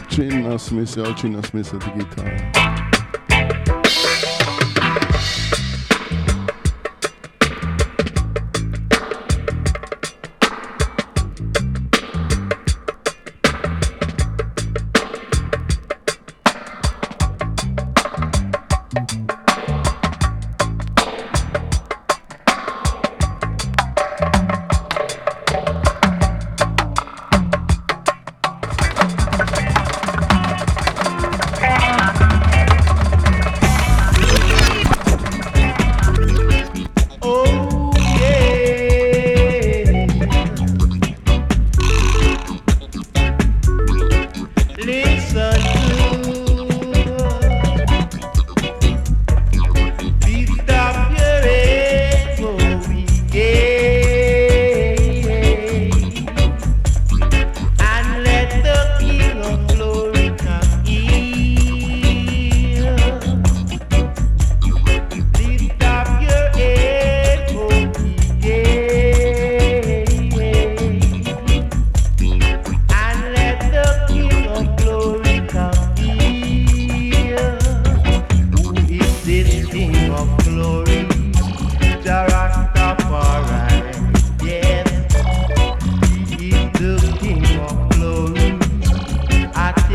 [0.09, 2.58] Chinna Smith, ja, Chinna Smith at the guitar.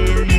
[0.06, 0.33] Mary.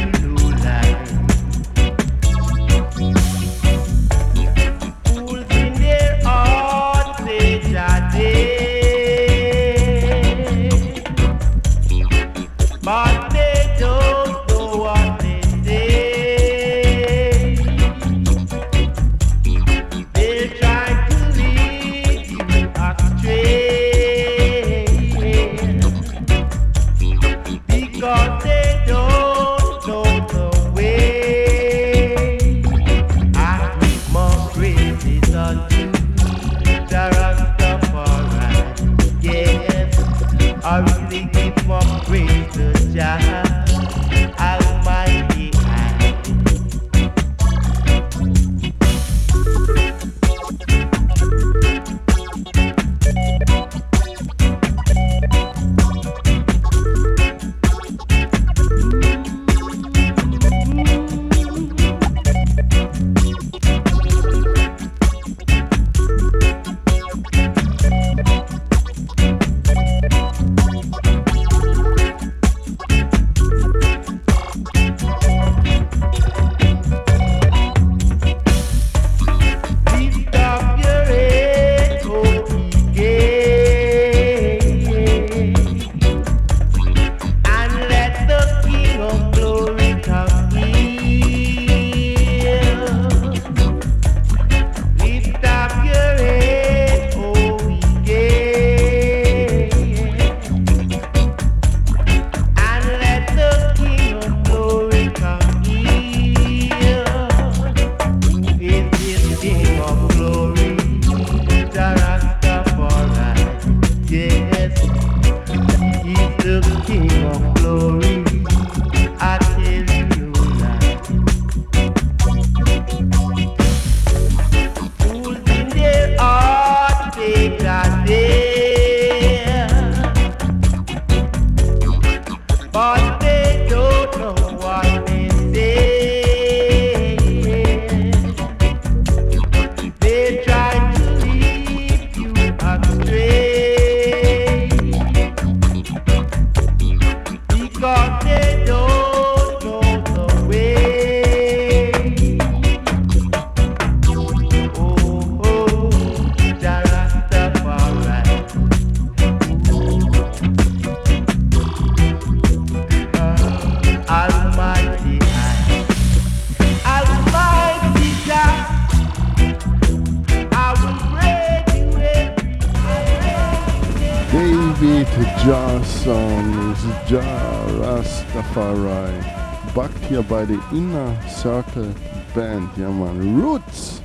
[180.74, 181.94] Inner Circle
[182.34, 182.76] Band.
[182.76, 183.40] Man.
[183.40, 184.02] Roots.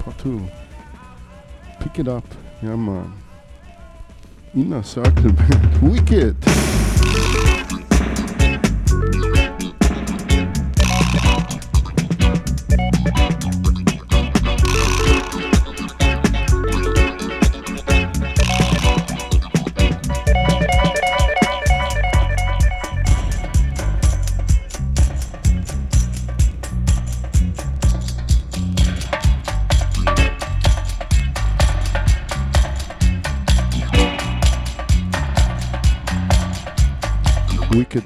[0.00, 0.46] Part 2.
[1.80, 2.24] Pick it up.
[2.60, 3.14] Man.
[4.54, 5.82] Inner Circle Band.
[5.90, 6.36] Wicked.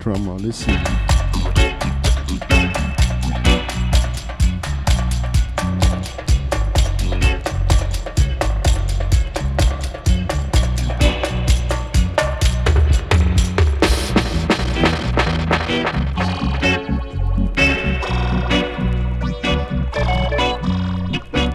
[0.06, 0.72] Listen.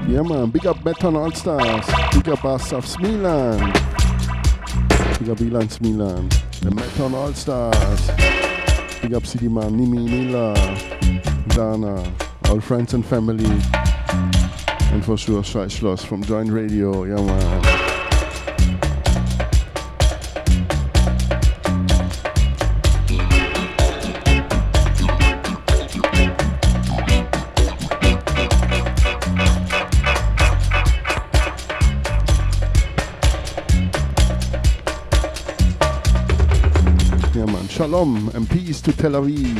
[0.07, 3.73] Yeah man, big up Metal All Stars, big up us of Smilan,
[5.25, 10.53] big up Ilan Smilan, the Meton All Stars, big up City Man, Nimi Mila,
[11.47, 12.13] Dana,
[12.47, 13.43] all friends and family,
[14.93, 17.64] and for sure Schweiz Schloss from Joint Radio, yeah man.
[37.95, 39.55] Shalom and peace to Tel Aviv.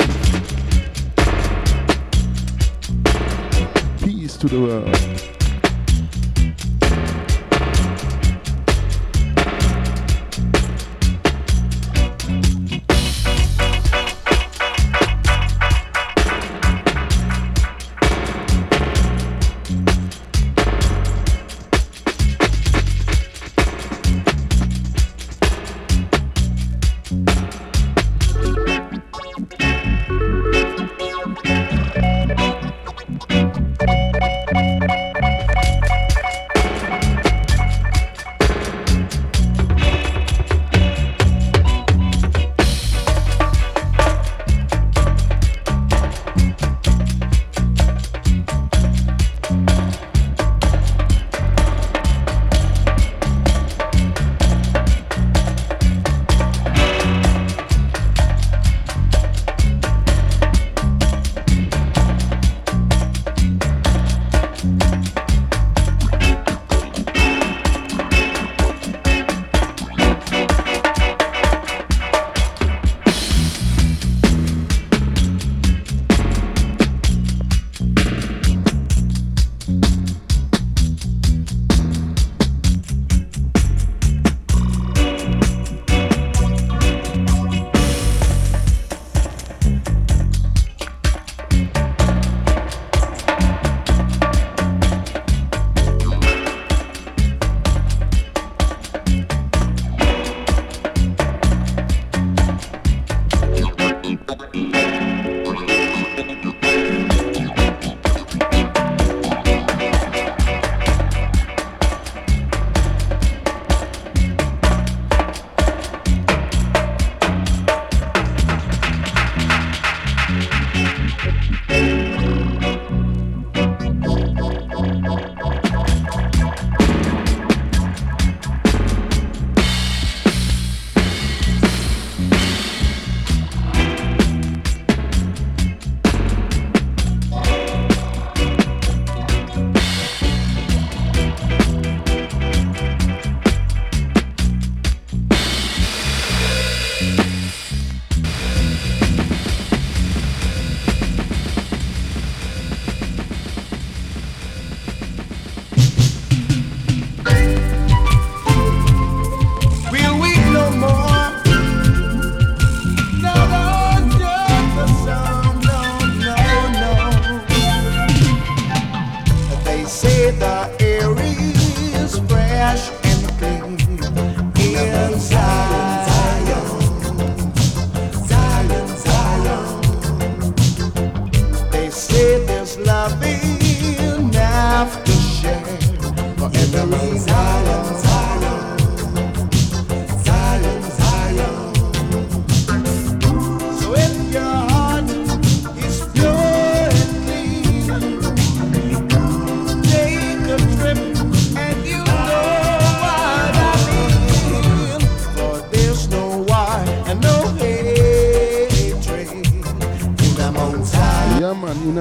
[4.04, 5.45] Peace to the world.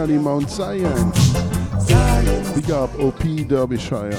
[0.04, 1.12] Valley, Mount Zion.
[2.54, 4.10] Big up OP Derbyshire.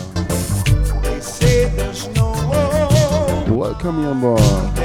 [3.48, 4.76] Welcome, young boy.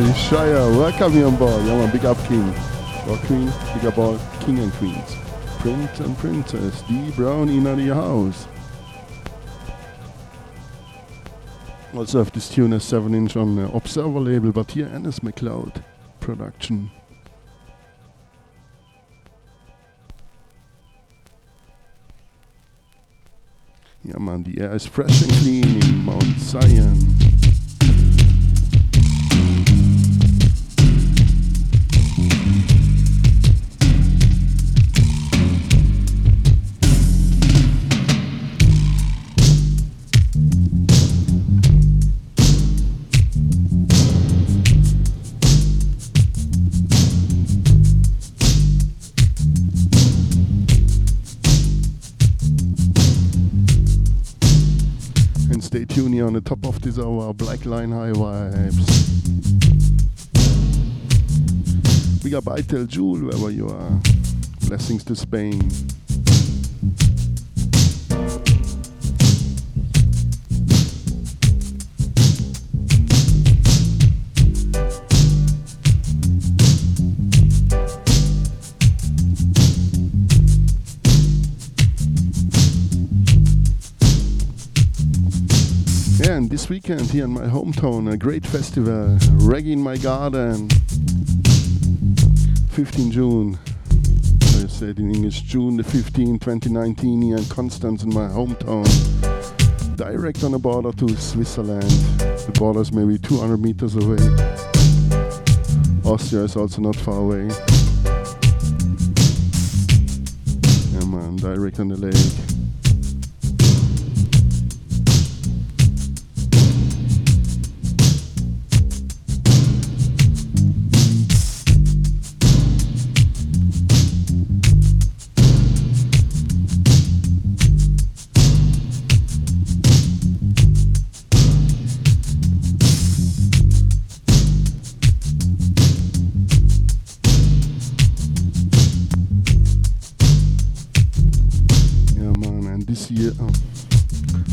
[0.00, 0.78] OP Derbyshire.
[0.78, 1.50] Welcome, young boy.
[1.64, 2.48] Yeah, man, big up King.
[3.08, 5.16] Or Queen, big up all King and Queens.
[5.58, 8.46] Prince and Princess, D Brown in the house.
[11.94, 15.82] Also have this tune a 7 inch on the Observer label, but here Enos McLeod
[16.20, 16.90] production.
[24.02, 27.09] Yeah man, the air is fresh and clean in Mount Zion.
[56.00, 58.88] Tuned here on the top of this uh, hour, Black Line High Vibes.
[62.24, 64.00] We got Baitel Jewel wherever you are.
[64.66, 65.60] Blessings to Spain.
[86.70, 90.68] Weekend here in my hometown, a great festival, Reggae in My Garden.
[92.68, 93.58] 15 June.
[94.40, 98.86] I said in English, June the 15th, 2019, here in Constance in my hometown.
[99.96, 101.90] Direct on the border to Switzerland.
[102.20, 104.18] The border is maybe 200 meters away.
[106.04, 107.48] Austria is also not far away.
[110.92, 112.49] Yeah, man, direct on the lake.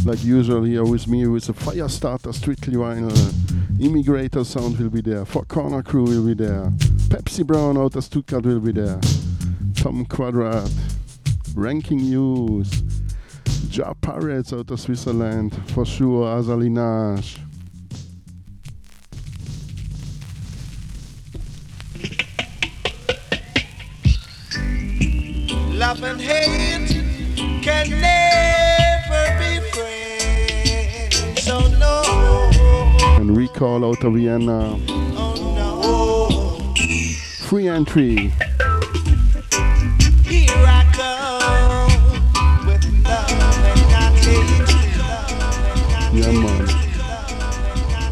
[0.07, 3.11] Like usual here with me, with a Firestarter Strictly Vinyl,
[3.77, 6.71] Immigrator Sound will be there, Four Corner Crew will be there,
[7.09, 9.01] Pepsi Brown out of Stuttgart will be there,
[9.75, 10.71] Tom Quadrat,
[11.55, 12.83] Ranking News,
[13.69, 17.39] Ja Pirates out of Switzerland, for sure, Aza Lineage.
[25.77, 28.86] Love and hate can never
[33.19, 34.77] And recall out of Vienna,
[37.47, 38.31] free entry.
[40.23, 41.87] Here I come
[42.67, 43.31] with love
[43.65, 43.79] and
[44.19, 44.57] hate.
[44.97, 45.31] Love
[45.63, 46.65] and not Yeah, man.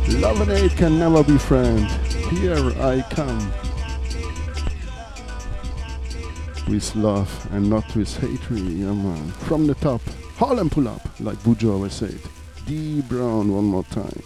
[0.08, 1.92] Love and not Love and hate can never be friends.
[2.40, 3.52] Here I come.
[6.68, 9.32] With love and not with hatred, yeah man.
[9.48, 10.02] From the top,
[10.38, 12.20] Harlem pull up, like Bujo always said.
[12.66, 14.24] D Brown one more time.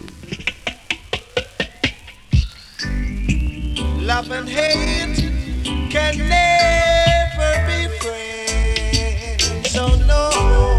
[4.00, 5.18] Love and hate
[5.90, 9.70] can never be friends.
[9.70, 10.78] So no,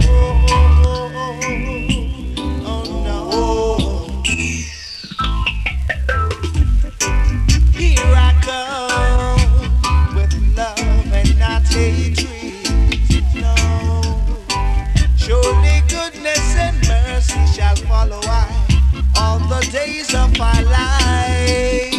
[17.92, 18.48] follow I
[19.20, 21.91] all the days of our life.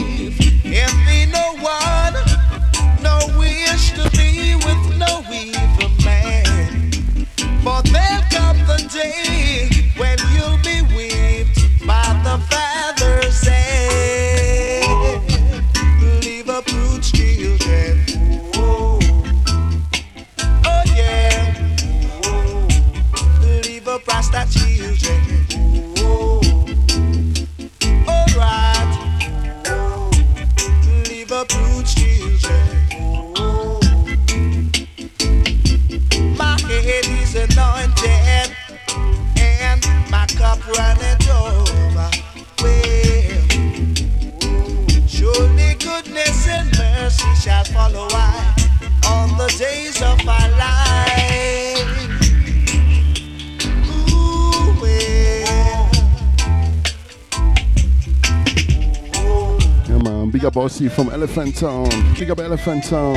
[60.43, 61.89] Big up Aussie from Elephant Town.
[62.19, 63.15] Big up Elephant Town.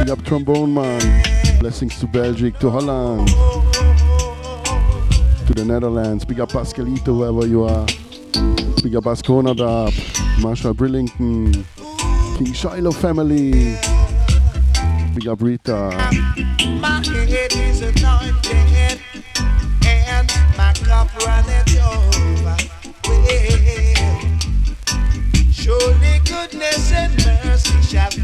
[0.00, 1.22] Big up Trombone Man.
[1.60, 3.28] Blessings to Belgium, to Holland,
[5.46, 6.24] to the Netherlands.
[6.24, 7.86] Big up Pascalito wherever you are.
[8.82, 9.54] Big up Ascona
[10.42, 11.64] Marshall Brillington,
[12.38, 13.76] King Shiloh family.
[15.14, 15.92] Big up Rita.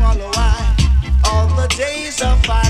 [0.01, 0.74] Follow I.
[1.24, 2.70] All the days of our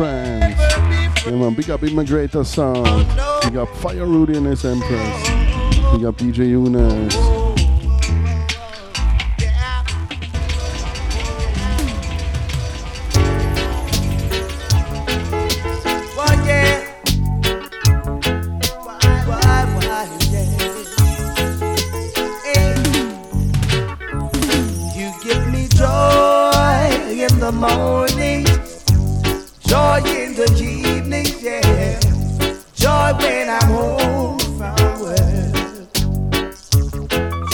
[0.00, 0.56] friends.
[1.26, 3.06] Yeah man, big up Immigrator Sound.
[3.42, 5.28] Big up Fire Rudy and his Empress.
[5.92, 6.56] Big up DJ
[27.40, 28.44] the morning,
[29.70, 32.00] joy in the evening, yeah.
[32.74, 35.86] Joy when I'm home from work.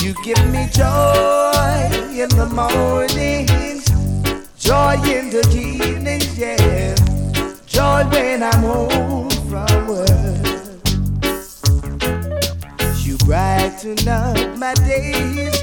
[0.00, 1.76] You give me joy
[2.22, 3.84] in the mornings,
[4.58, 6.94] joy in the evenings, yeah.
[7.66, 10.08] Joy when I'm home from work.
[13.04, 15.54] You brighten up my days.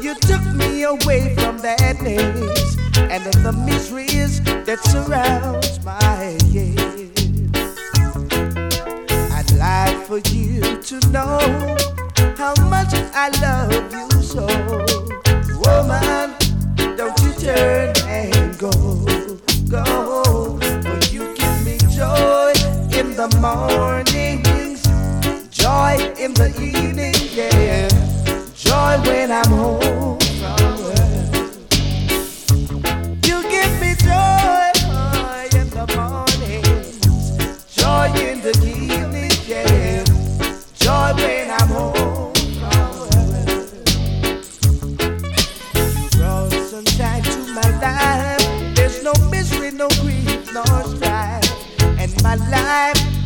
[0.00, 2.77] You took me away from that days
[3.10, 6.78] and the miseries that surrounds my head.
[9.32, 11.38] I'd like for you to know
[12.36, 14.46] how much I love you so.
[15.62, 16.34] Woman,
[16.96, 18.72] don't you turn and go,
[19.68, 20.58] go.
[20.58, 22.52] For you give me joy
[22.98, 24.82] in the mornings,
[25.50, 27.88] joy in the evening, yeah.
[28.54, 29.97] Joy when I'm home
[52.28, 53.17] my life.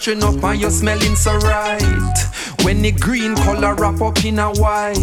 [0.00, 2.14] Freshen up and you're smelling so right.
[2.62, 4.96] When the green color wrap up in a white.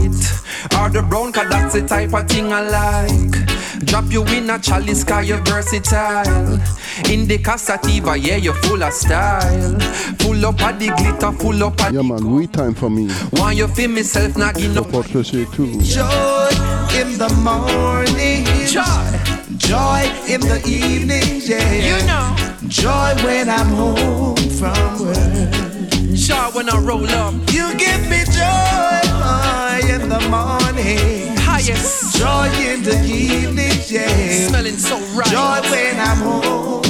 [0.77, 3.85] Or the brown, cause that's the type of thing I like.
[3.85, 6.53] Drop you in a chalice, cause you're versatile.
[7.11, 9.79] In the Casativa, yeah, you're full of style.
[10.19, 13.07] Full up of the glitter, full up of Yeah, man, we time for me.
[13.33, 15.79] Want you feel myself knocking up Support Crochet too.
[15.81, 16.49] Joy
[16.97, 19.37] in the morning, joy.
[19.57, 21.99] joy in the evening, yeah.
[21.99, 24.46] You know, Joy when I'm home
[26.37, 27.33] joy when I roll up.
[27.51, 34.47] You give me joy high in the morning, Highest, joy in the evening, yeah.
[34.47, 35.27] smelling so right.
[35.27, 36.83] Joy when I'm home.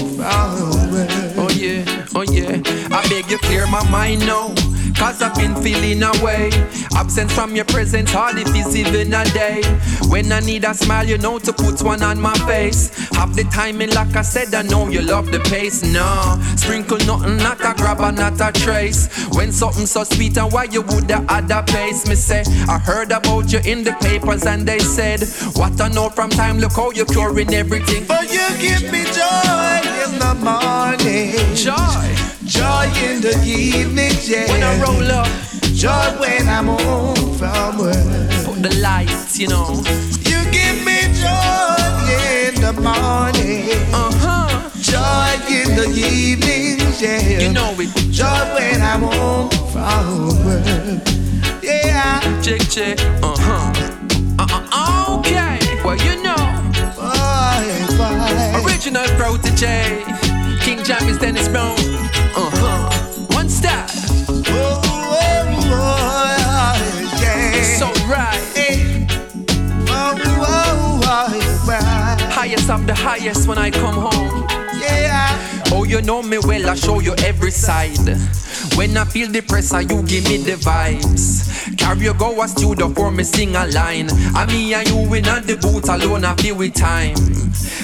[1.40, 2.62] Oh yeah, oh yeah.
[2.92, 4.54] I beg you clear my mind now.
[4.98, 6.50] Cause I've been feeling away.
[6.96, 9.62] Absent from your presence, hard if it's even a day.
[10.10, 12.90] When I need a smile, you know to put one on my face.
[13.12, 15.84] Have the timing, like I said, I know you love the pace.
[15.84, 19.08] No, sprinkle nothing, not a grabber, not a trace.
[19.36, 22.08] When something so sweet, and why you would add a pace?
[22.08, 25.22] Me say, I heard about you in the papers, and they said,
[25.56, 28.06] What I know from time, look how you're curing everything.
[28.08, 32.17] But you give me joy in the morning, Joy,
[32.48, 34.48] joy in the evening, yeah.
[34.52, 35.28] when I roll up,
[35.74, 37.96] Joy when I'm home from work.
[38.46, 39.84] put the lights, you know.
[40.26, 41.78] You give me joy
[42.48, 44.70] in the morning, Uh huh.
[44.82, 47.40] joy in the evening, yeah.
[47.40, 47.90] You know it.
[48.12, 51.02] Joy when I'm home from work.
[51.62, 53.00] Yeah, Check, check.
[53.22, 53.74] Uh huh.
[54.40, 55.20] Uh uh.
[55.20, 55.60] Okay.
[55.84, 56.36] Well, you know.
[56.96, 58.64] boy, boy.
[58.66, 60.04] Original protege.
[60.62, 61.76] King Jammy's Dennis Brown.
[68.08, 68.48] Right.
[72.32, 74.67] Highest of the highest when I come home.
[75.72, 78.18] Oh, you know me well, I show you every side.
[78.78, 81.78] When I feel depressed, ah, you give me the vibes.
[81.78, 84.08] Carry you go a studio for me sing a line.
[84.36, 87.16] I me and you in at the booth alone, I feel with time.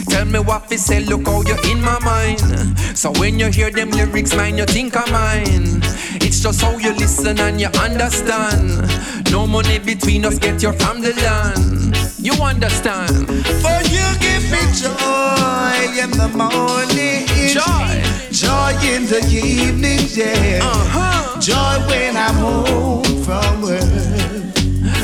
[0.09, 2.80] Tell me what fi say, look how you're in my mind.
[2.98, 5.82] So when you hear them lyrics, man, you think of mine.
[6.22, 8.88] It's just how you listen and you understand.
[9.32, 11.98] No money between us, get you from the land.
[12.19, 13.27] You understand?
[13.61, 15.42] For you give me joy
[15.85, 18.01] in the morning, Joy.
[18.31, 20.59] joy in the evening, yeah.
[20.63, 21.39] Uh huh.
[21.39, 23.83] Joy when I'm home from work.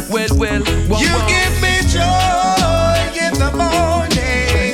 [0.10, 1.28] Well, well, well, You well.
[1.28, 4.74] give me joy in the morning,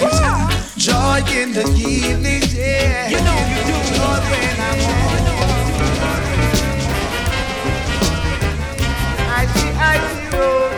[0.77, 3.09] joy in the evening, yeah.
[3.09, 3.75] You know you do.
[3.95, 5.65] Joy when I'm home.
[9.27, 10.71] I see, I see road,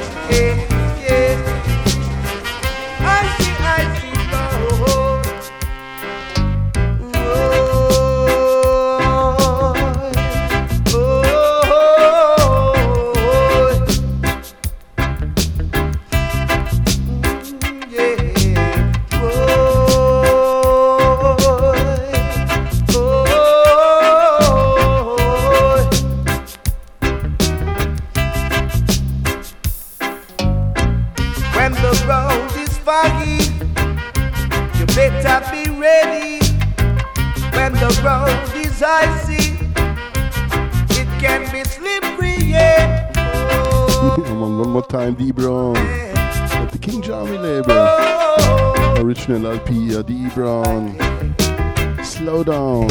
[50.33, 50.95] Brown.
[52.03, 52.89] Slow down.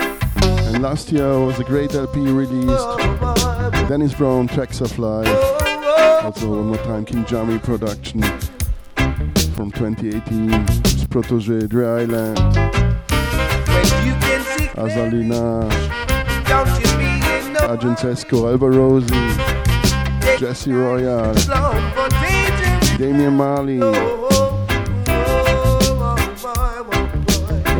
[0.00, 3.88] And last year was a great LP released.
[3.88, 5.28] Dennis Brown, Tracks of Life.
[6.24, 8.22] Also one more time, King Jammy production
[9.54, 10.52] from 2018.
[10.52, 12.38] It's Protoje, Dre Island,
[14.76, 15.68] Azalina,
[17.72, 19.06] Agent Sasco, Alba Rosie,
[20.38, 21.34] Jesse Royal,
[22.98, 24.27] Damian Marley.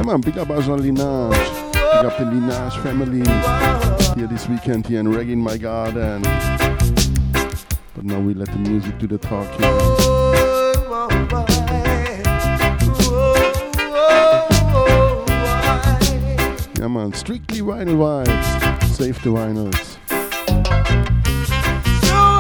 [0.09, 1.73] Yeah man, big up Agent Linage.
[1.75, 3.19] Big up the Linage family
[4.19, 6.23] here this weekend here in Reggae in my garden.
[7.95, 9.61] But now we let the music do the talking.
[16.81, 18.85] Yeah man, strictly vinyl vibes.
[18.95, 19.99] Save the vinyls.
[22.07, 22.39] So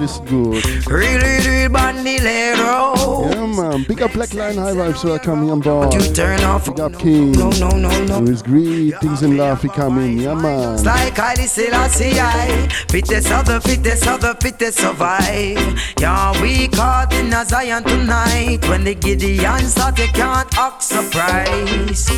[0.00, 0.86] listen good.
[0.86, 3.30] Really, real bandolero.
[3.30, 5.94] Yeah man, big up Black Line High Vibes welcome here on board.
[5.94, 6.64] You turn off.
[6.66, 7.32] Big up King.
[7.32, 8.20] No, no, no, no.
[8.20, 10.18] With great things in life, he come in.
[10.18, 10.74] Yeah man.
[10.74, 15.58] It's like Haile Selassie I Fittest of the fittest of the fittest survive
[16.00, 20.56] Yeah, we caught in a Zion tonight When they give the Gideons thought they can't
[20.58, 22.08] act surprise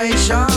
[0.00, 0.49] frustration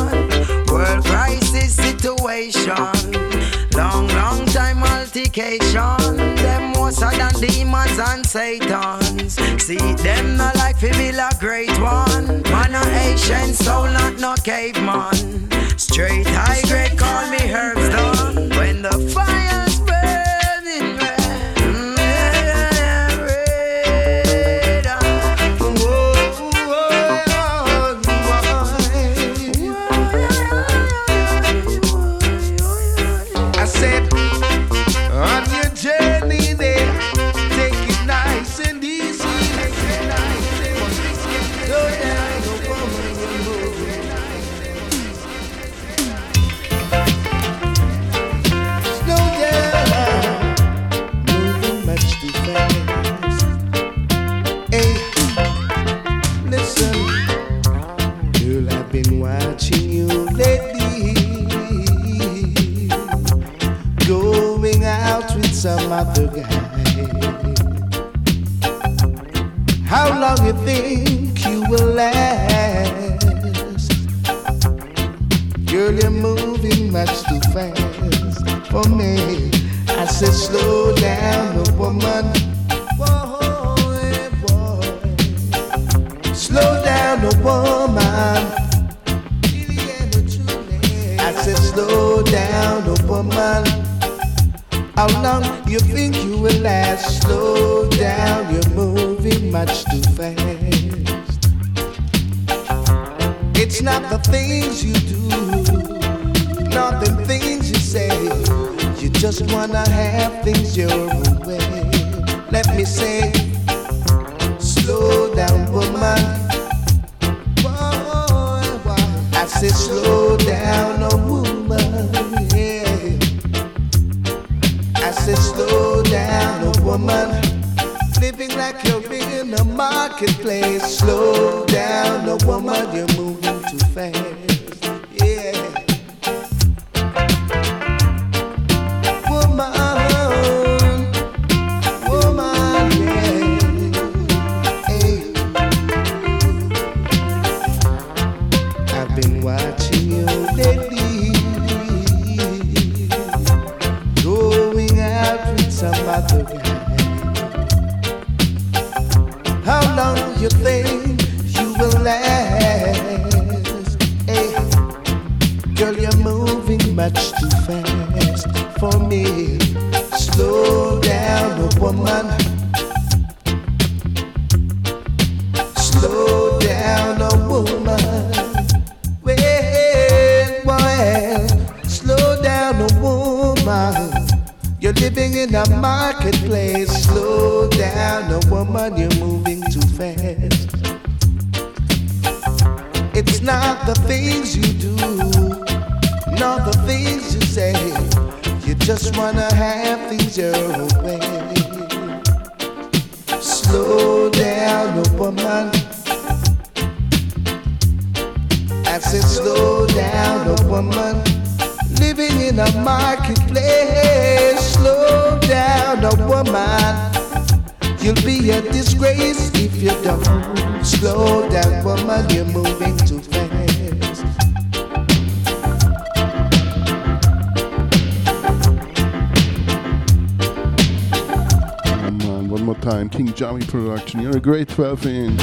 [234.74, 235.42] 12 inch.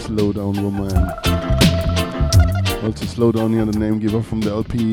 [0.00, 0.94] Slow down, woman.
[2.84, 4.92] Also, slow down here, the name giver from the LP.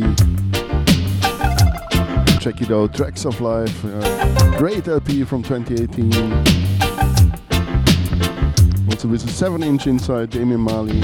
[2.40, 3.84] Check it out, Tracks of Life.
[3.84, 6.14] Uh, great LP from 2018.
[8.90, 10.98] Also, with a 7 inch inside, Damian Marley.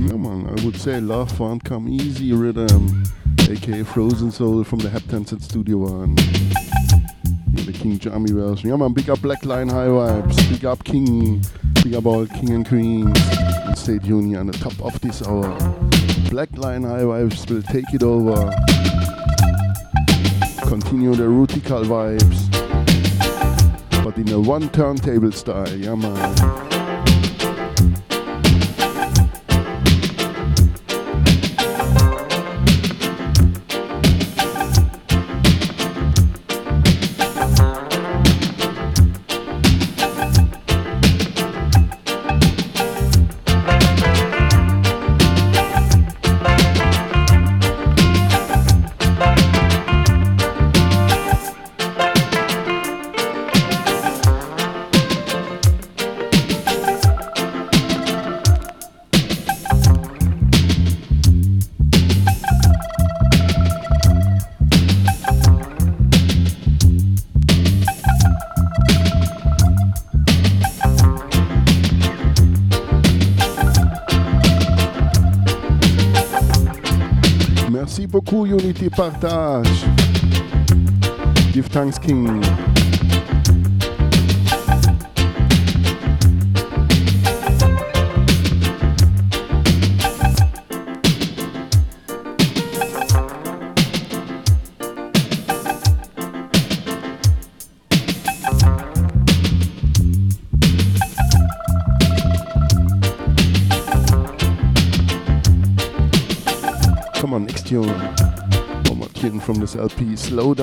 [0.00, 3.04] Yeah, man, I would say love won't come easy rhythm
[3.50, 6.16] aka Frozen Soul from the Haptenset Studio One.
[7.56, 8.70] Here the King Jammy version.
[8.70, 11.44] Yeah man, big up Black Line High Vibes, big up King,
[11.82, 13.18] big up all King and Queens.
[13.66, 15.58] And stay tuned on the top of this hour.
[16.30, 18.50] Black Line High Vibes will take it over.
[20.68, 22.50] Continue the rutical vibes,
[24.04, 25.76] but in a one turntable style.
[25.76, 26.59] Yeah man.
[78.30, 79.84] Beaucoup, Unity, partage.
[81.52, 82.40] Give thanks, King.
[109.50, 110.54] From this LP, Slow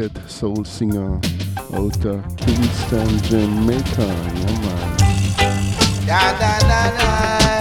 [0.00, 1.20] Wicked soul singer
[1.74, 4.06] out of Kingston, Jamaica.
[4.06, 6.06] Yeah, man.
[6.06, 7.59] Da, da, da,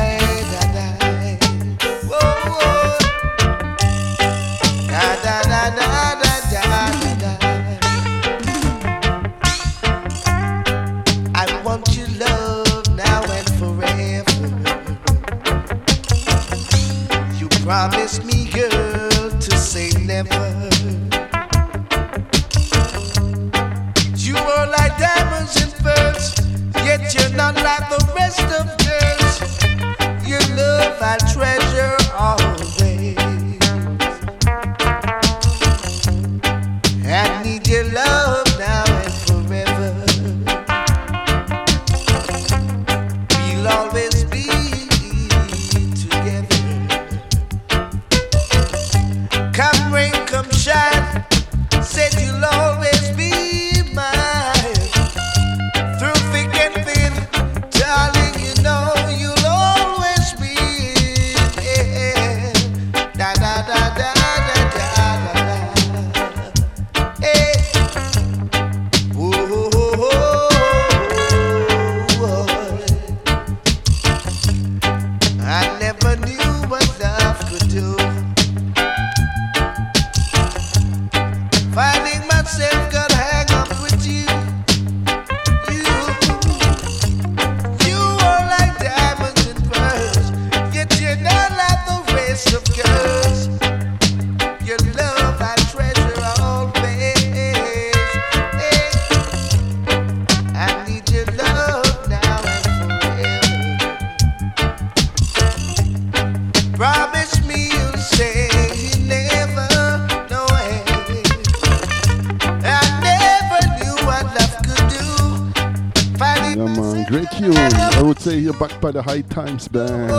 [118.91, 120.09] the High Times Band.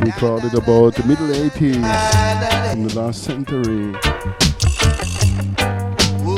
[0.00, 3.92] Recorded about the middle 80s in the last century.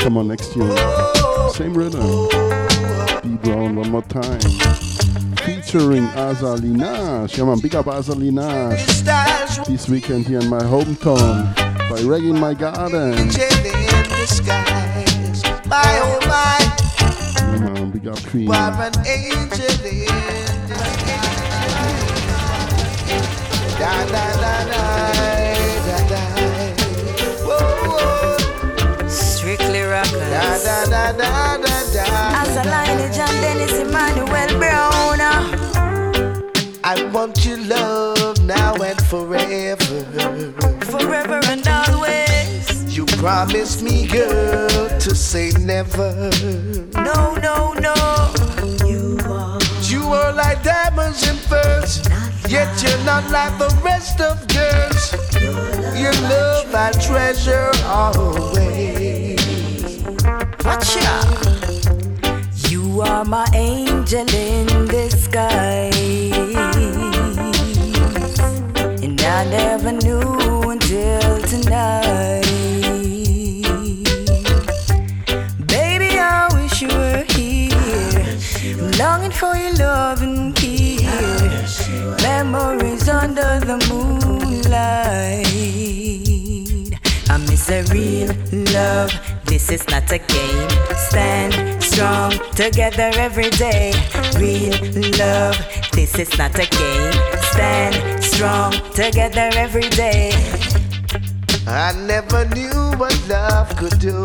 [0.00, 0.76] Come on, next tune.
[1.50, 2.28] Same rhythm.
[3.22, 4.40] D Brown one more time.
[5.44, 7.36] Featuring Aza Lineage.
[7.36, 9.66] Yeah man, big up Aza Lineage.
[9.66, 11.54] This weekend here in my hometown
[11.90, 13.30] by Reggae in My Garden.
[15.68, 16.65] Oh my
[18.36, 18.46] got cream.
[18.48, 20.46] What an angel in
[23.78, 24.82] da da da da
[25.86, 26.22] da da.
[29.08, 30.30] Strictly rockers.
[30.30, 32.04] Da da da da da da.
[32.40, 35.20] Aza Lineage and Dennis Emmanuel Brown.
[35.20, 35.32] Uh.
[36.84, 40.04] I want your love now and forever.
[40.80, 42.96] Forever and always.
[42.96, 46.30] You promised me, girl, to say never.
[46.94, 48.05] No, no, no.
[52.48, 55.12] Yet you're not like the rest of girls.
[55.98, 59.40] Your love I treasure always.
[60.64, 62.70] Watch out.
[62.70, 65.92] You are my angel in disguise.
[69.02, 70.55] And I never knew
[88.76, 89.12] love.
[89.44, 90.70] This is not a game.
[91.08, 92.30] Stand strong
[92.62, 93.92] together every day.
[94.40, 94.76] Real
[95.22, 95.56] love,
[95.96, 97.16] this is not a game.
[97.52, 100.30] Stand strong together every day.
[101.66, 104.18] I never knew what love could do.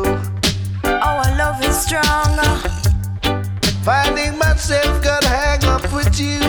[0.84, 2.32] Oh, our love is strong.
[3.88, 6.42] Finding myself got hang up with You,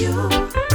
[0.00, 0.69] you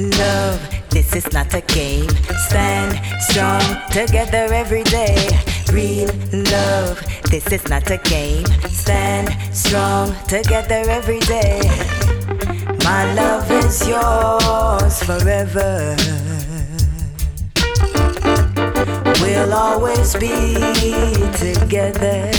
[0.00, 0.60] love.
[0.90, 2.08] This is not a game.
[2.48, 5.28] Stand strong together every day.
[5.72, 7.00] Real love.
[7.30, 8.46] This is not a game.
[8.68, 11.60] Stand strong together every day.
[12.84, 15.96] My love is yours forever.
[19.20, 20.54] We'll always be
[21.36, 22.30] together.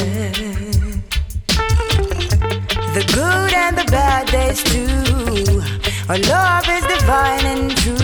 [2.94, 5.81] The good and the bad days too.
[6.12, 7.96] Our love is divine and true.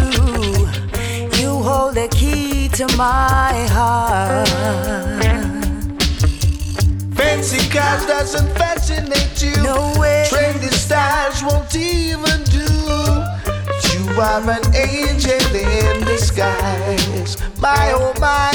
[1.38, 4.48] You hold the key to my heart.
[7.18, 9.62] Fancy cars doesn't fascinate you.
[9.62, 10.26] No way.
[10.30, 12.64] Trendy styles won't even do.
[13.92, 17.36] You are an angel in disguise.
[17.60, 18.54] My oh my.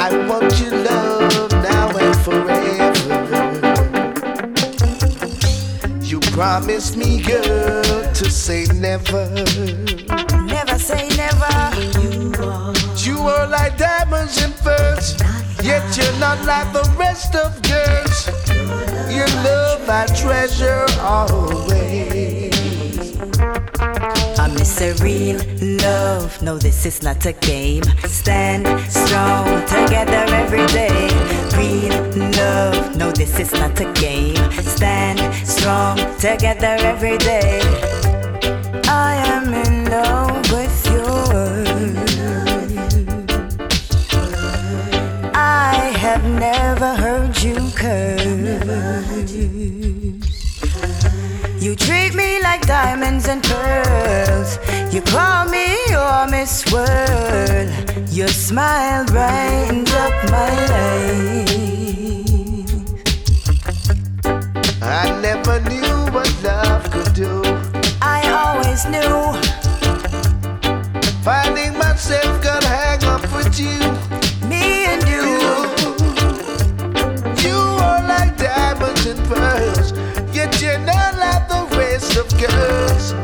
[0.00, 1.21] I want your love
[6.42, 9.30] You promised me, girl, to say never.
[10.42, 11.54] Never say never.
[12.96, 15.14] You are like diamonds and pearls,
[15.62, 18.26] yet you're not like the rest of girls.
[19.08, 22.52] Your love I treasure always.
[24.36, 25.38] I miss a real
[25.78, 26.42] love.
[26.42, 27.84] No, this is not a game.
[28.08, 31.06] Stand strong together every day.
[31.56, 32.96] Real love.
[32.96, 34.34] No, this is not a game.
[34.62, 35.20] Stand
[35.62, 37.60] strong together every day.
[38.88, 41.04] I am in love with you.
[45.32, 49.30] I have never heard you curse.
[51.64, 54.58] You treat me like diamonds and pearls.
[54.92, 57.68] You call me your Miss World.
[58.10, 62.01] Your smile brightens up my life.
[64.84, 67.42] I never knew what love could do.
[68.02, 69.32] I always knew
[71.22, 73.78] Finding myself got hang up with you.
[74.48, 75.22] me and you.
[77.46, 79.92] You are like diamonds and pearls,
[80.34, 83.14] yet you're not like the rest of girls.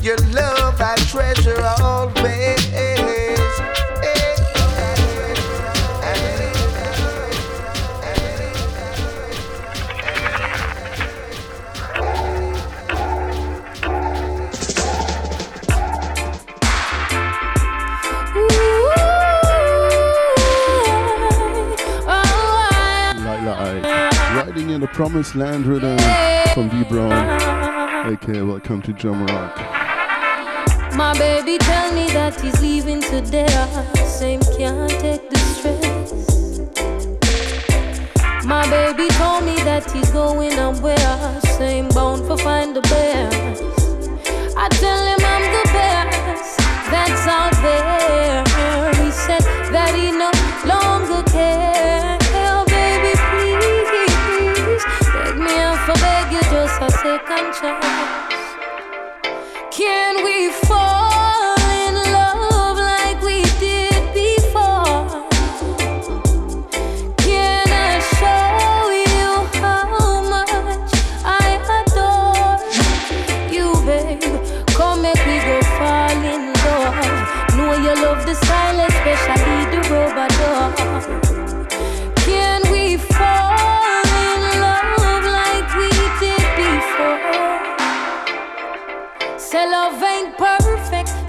[0.00, 2.23] Your love I treasure always.
[24.94, 27.12] Promised land rhythm uh, from D Brown.
[28.12, 29.56] Okay, welcome to Drum Rock.
[30.94, 33.48] My baby tell me that he's leaving today.
[34.06, 36.12] Same can't take the stress.
[38.44, 41.40] My baby told me that he's going somewhere.
[41.58, 43.64] Same bound for find the best.
[44.56, 46.56] I tell him I'm the best
[46.92, 48.44] that's out there.
[49.04, 49.42] He said
[49.72, 50.30] that he no
[50.72, 52.13] longer cares.
[59.70, 60.93] Can we fall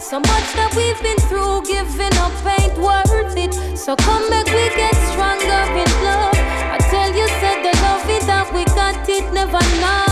[0.05, 3.75] So much that we've been through, giving up ain't worth it.
[3.75, 6.37] So come back, we get stronger in love.
[6.69, 10.04] I tell you, said the love it that we got it never normal.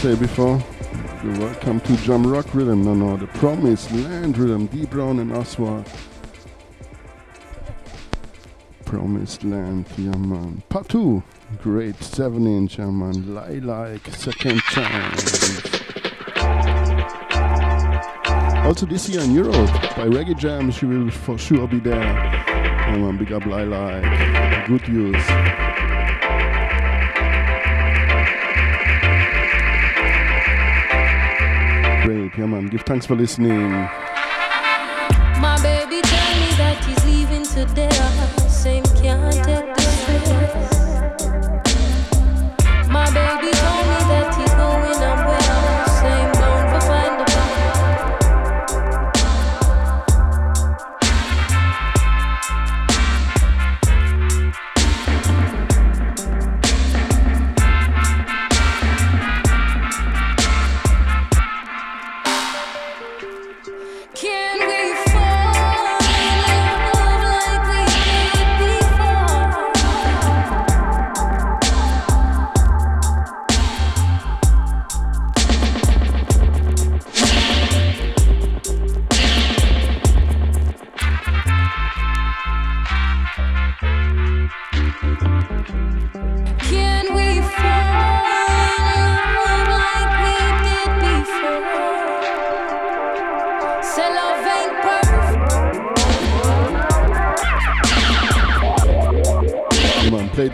[0.00, 0.58] say before?
[1.22, 2.84] You're welcome to Jam Rock Rhythm.
[2.84, 4.64] No, no, the promised Land Rhythm.
[4.68, 5.86] D Brown and Oswald.
[8.86, 10.62] Promised Land, yeah man.
[10.70, 11.22] Part 2,
[11.58, 13.34] great 7 inch, yeah man.
[13.34, 15.12] Lie second time.
[18.64, 22.00] Also this year in Europe, by Reggae Jam, she will for sure be there.
[22.00, 24.64] Yeah man, big up Lie.
[24.66, 25.69] Good use.
[32.10, 32.36] grape.
[32.36, 32.66] Yeah, man.
[32.66, 33.70] Give thanks for listening.
[35.40, 38.39] My baby told me that he's leaving today.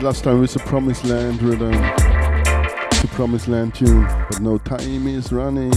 [0.06, 1.72] Last time was a Promised Land rhythm.
[1.72, 4.04] The Promised Land tune.
[4.30, 5.72] But no time is running.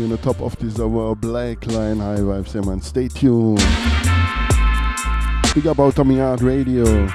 [0.00, 2.80] In the top of this uh, hour, Black line High Vibes, man.
[2.80, 3.58] Stay tuned.
[5.54, 7.08] Big up Tommy Art Radio.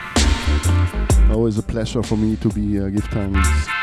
[1.29, 2.89] Always a pleasure for me to be here.
[2.89, 3.76] Give thanks.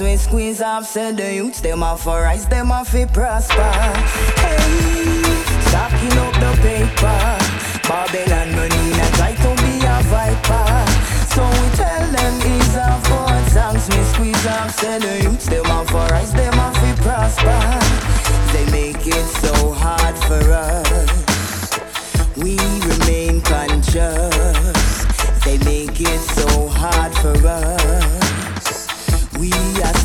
[0.00, 0.86] We squeeze off.
[0.86, 3.72] Say the youths them off for rise, them off fi prosper.
[4.40, 5.22] Hey,
[5.68, 7.20] stocking up the paper.
[7.86, 10.86] Babylon running and try to be a viper.
[11.34, 14.70] So we tell them ease off God songs we squeeze off.
[14.74, 17.60] Say the youths them off for rise, them off fi prosper.
[18.52, 21.78] They make it so hard for us.
[22.36, 22.56] We
[22.88, 25.04] remain conscious.
[25.44, 27.79] They make it so hard for us.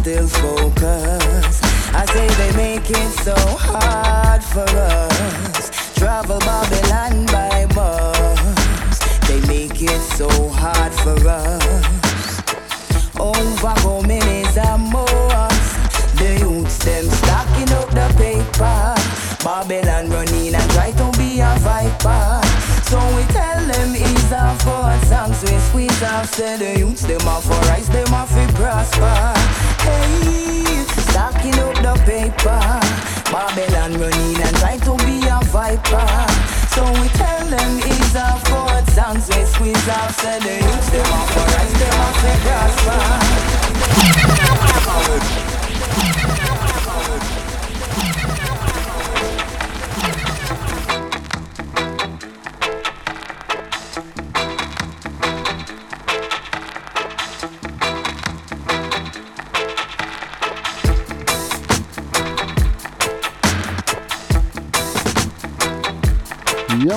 [0.05, 1.63] Still focused.
[1.95, 5.95] I say they make it so hard for us.
[5.95, 9.17] Travel Babylon by bus.
[9.27, 13.15] They make it so hard for us.
[13.19, 16.17] Overcoming is a must.
[16.19, 18.93] The youths them stacking up the paper.
[19.43, 22.34] Babylon running and try to be a viper.
[26.15, 26.33] Off.
[26.33, 29.33] Say the youths them off for rise, them off fi prosper.
[29.85, 32.59] Hey, stacking up the paper.
[33.31, 36.07] Babylon running and try to be a viper.
[36.73, 40.11] So we tell them ease off for songs we squeeze off.
[40.21, 41.45] Say the youths them for
[41.79, 43.05] them fi prosper.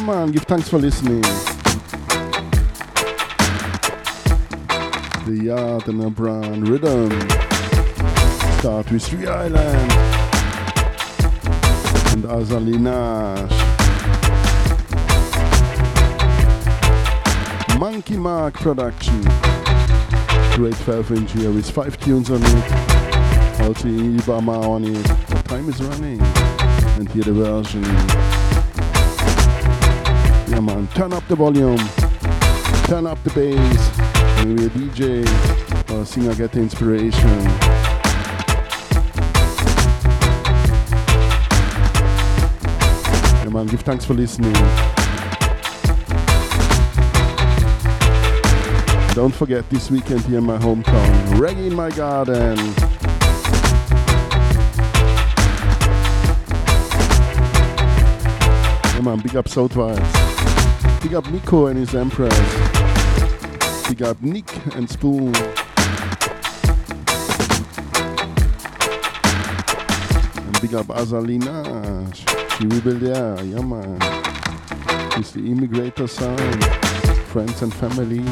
[0.09, 1.21] Man, give thanks for listening.
[5.27, 7.11] The Yaad N Abraad Rhythm.
[8.59, 9.93] Start with Three Island
[12.15, 13.53] and Aza Lineage.
[17.79, 19.21] Monkey Mark production.
[20.57, 22.73] Great 12 inch here with five tunes on it.
[23.61, 25.05] Also Ibama on it.
[25.05, 26.19] The time is running.
[26.97, 28.38] And here the version.
[30.59, 31.79] Yeah man, turn up the volume,
[32.89, 33.97] turn up the bass.
[34.45, 37.45] Maybe a DJ or a singer get the inspiration.
[43.53, 44.53] Man, give thanks for listening.
[49.15, 52.57] Don't forget this weekend here in my hometown, Reggae in my garden.
[58.99, 59.95] Yeah man, big up Southwise.
[61.01, 62.35] Big up Nico and his Empress.
[63.89, 65.33] Big up Nick and Spoon.
[70.43, 72.25] And big up Aza Lineage.
[72.59, 74.01] She will be there, yeah man.
[75.13, 76.65] She's the immigrator sound.
[77.29, 78.25] Friends and family.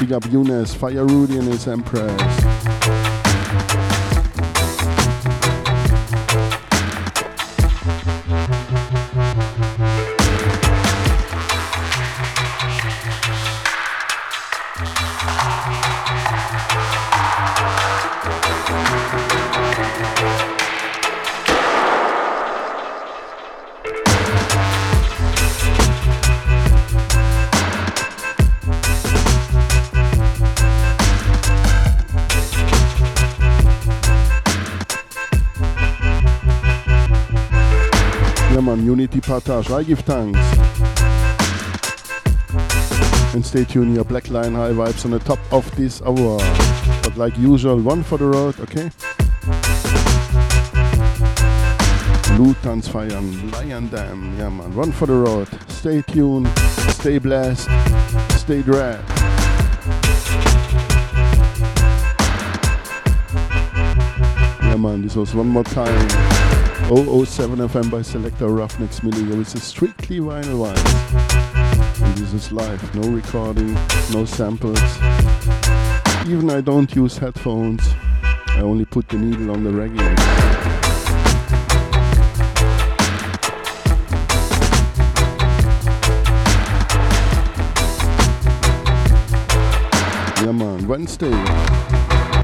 [0.00, 2.71] Big up Eunice, Fire Rudy and his Empress.
[39.52, 40.38] Unity I give thanks.
[43.34, 46.38] And stay tuned here, Black Line High Vibes on the top of this hour.
[47.02, 48.90] But like usual, one for the road, okay?
[52.38, 55.48] Lutans feiern, Lion Dam, yeah man, one for the road.
[55.68, 56.48] Stay tuned,
[56.88, 57.68] stay blessed,
[58.38, 59.04] stay dread.
[64.62, 66.41] Yeah man, this was one more time.
[66.94, 72.02] 007 FM by Selector Ruffneck Smille with a strictly vinyl wise.
[72.02, 73.72] And this is live, no recording,
[74.12, 74.78] no samples.
[76.28, 77.82] Even I don't use headphones.
[78.22, 79.72] I only put the needle on the
[90.52, 91.30] man, Wednesday,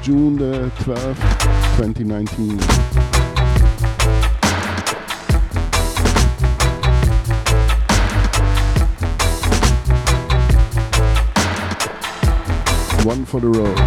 [0.01, 3.08] June the 12th, 2019.
[13.05, 13.77] One for the road.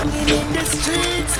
[0.00, 1.36] hanging in the streets.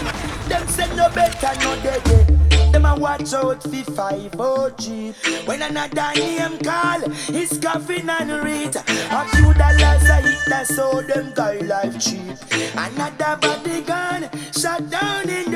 [0.48, 2.72] Them no better, no dead.
[2.72, 5.14] Them a watch out for five OG.
[5.46, 8.76] When another name call, he's coughing and read.
[8.76, 12.36] A few dollars I hit, that's how them guy life cheap.
[12.76, 15.49] Another body gone, shot down in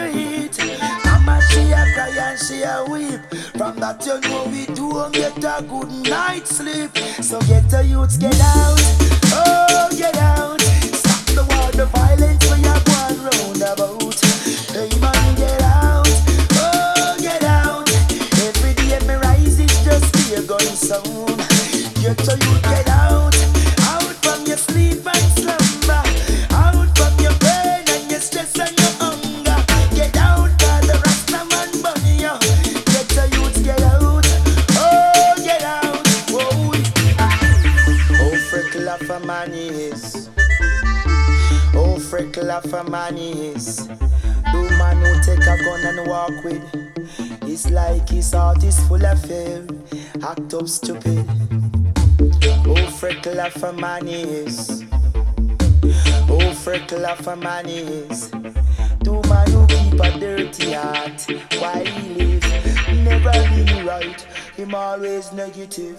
[2.95, 3.21] weep.
[3.59, 6.91] From that you know we don't um, get a good night's sleep.
[7.21, 8.79] So get the youths, get out,
[9.35, 10.61] oh get out.
[11.01, 14.19] Stop the war, the violence we are going round about.
[14.75, 16.07] Hey man, get out,
[16.63, 17.91] oh get out.
[18.47, 21.39] Every day me rise, it's just be a gun sound.
[22.01, 22.54] Get the youths.
[42.75, 43.87] if a man is.
[44.53, 46.63] Do man who take a gun and walk with.
[47.43, 49.67] It's like his heart is full of fear.
[50.23, 51.27] Act up stupid.
[52.65, 54.85] Who freckle of a man is.
[56.29, 58.31] Who freckle of a man is.
[59.01, 61.27] Do man who keep a dirty heart.
[61.59, 62.45] Why he live?
[63.05, 64.21] Never really right.
[64.57, 65.99] Him always negative.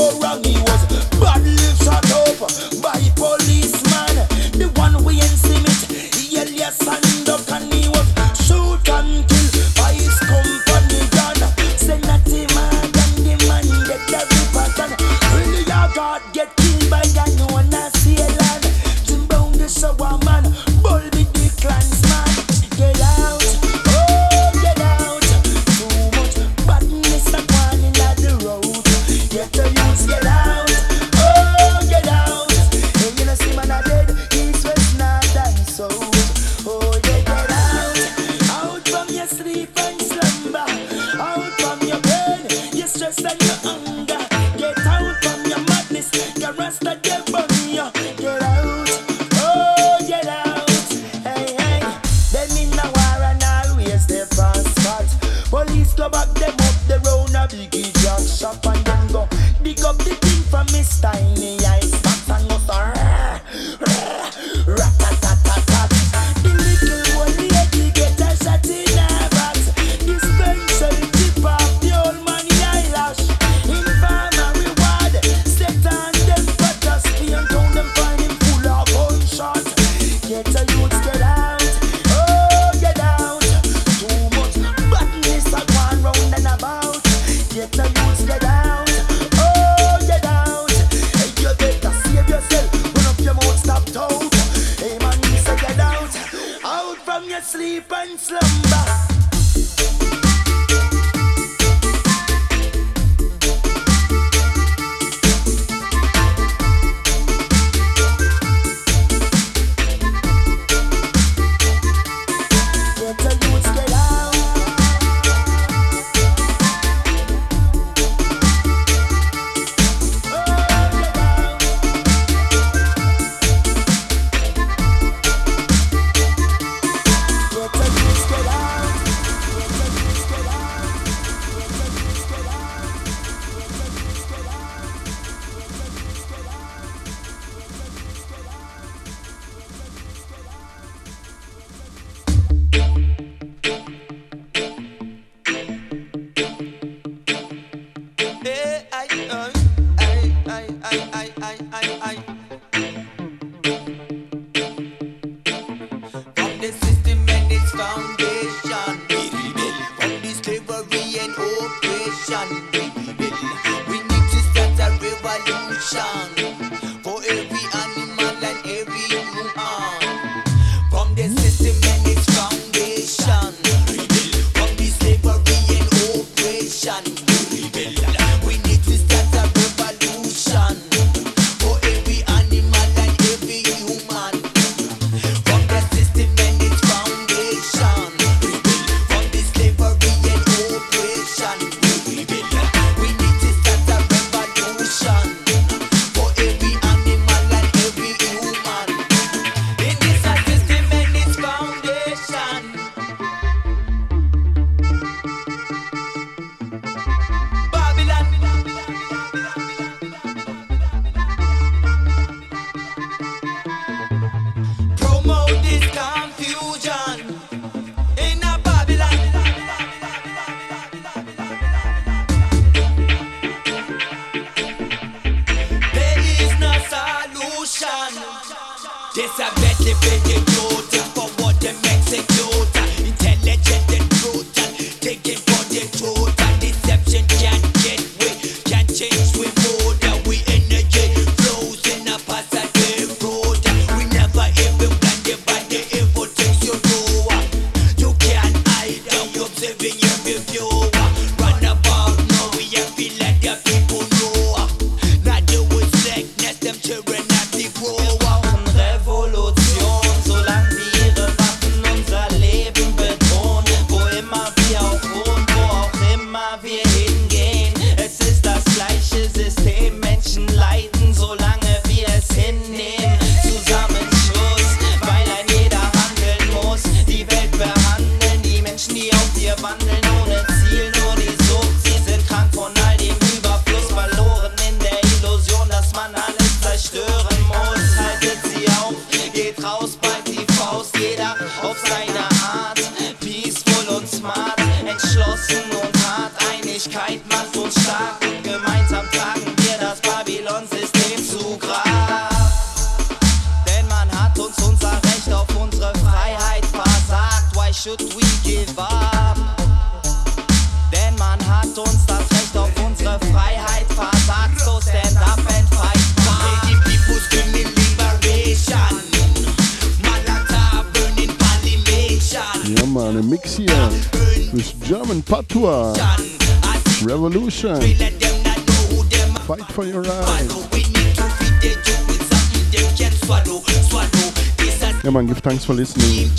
[335.51, 336.29] Thanks for listening.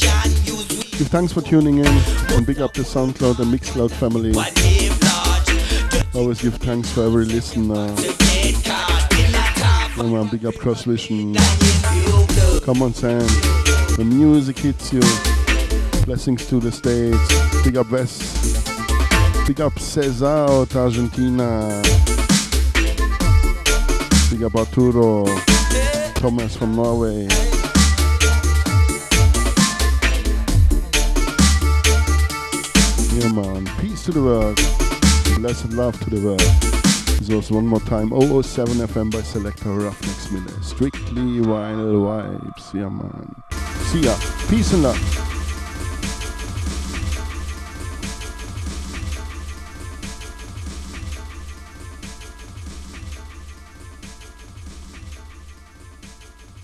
[0.97, 1.87] Give thanks for tuning in
[2.33, 4.33] and big up the SoundCloud and Mixcloud family.
[6.15, 7.95] Always give thanks for every listener.
[9.97, 11.37] Come on, big up CrossVision.
[12.65, 13.19] Come on, Sam.
[13.99, 15.03] The music hits you.
[16.07, 17.63] Blessings to the States.
[17.65, 18.67] Big up West.
[19.47, 21.83] Big up Cesar out Argentina.
[24.31, 25.27] Big up Arturo.
[26.15, 27.29] Thomas from Norway.
[33.23, 33.65] Yeah, man.
[33.79, 34.57] Peace to the world.
[35.39, 36.41] Blessed love to the world.
[37.21, 40.61] This was one more time 007 FM by Selector Ruffneck Smille.
[40.61, 42.75] Strictly vinyl vibes.
[42.75, 43.33] Yeah, man.
[43.93, 44.17] See ya.
[44.49, 45.12] Peace and love.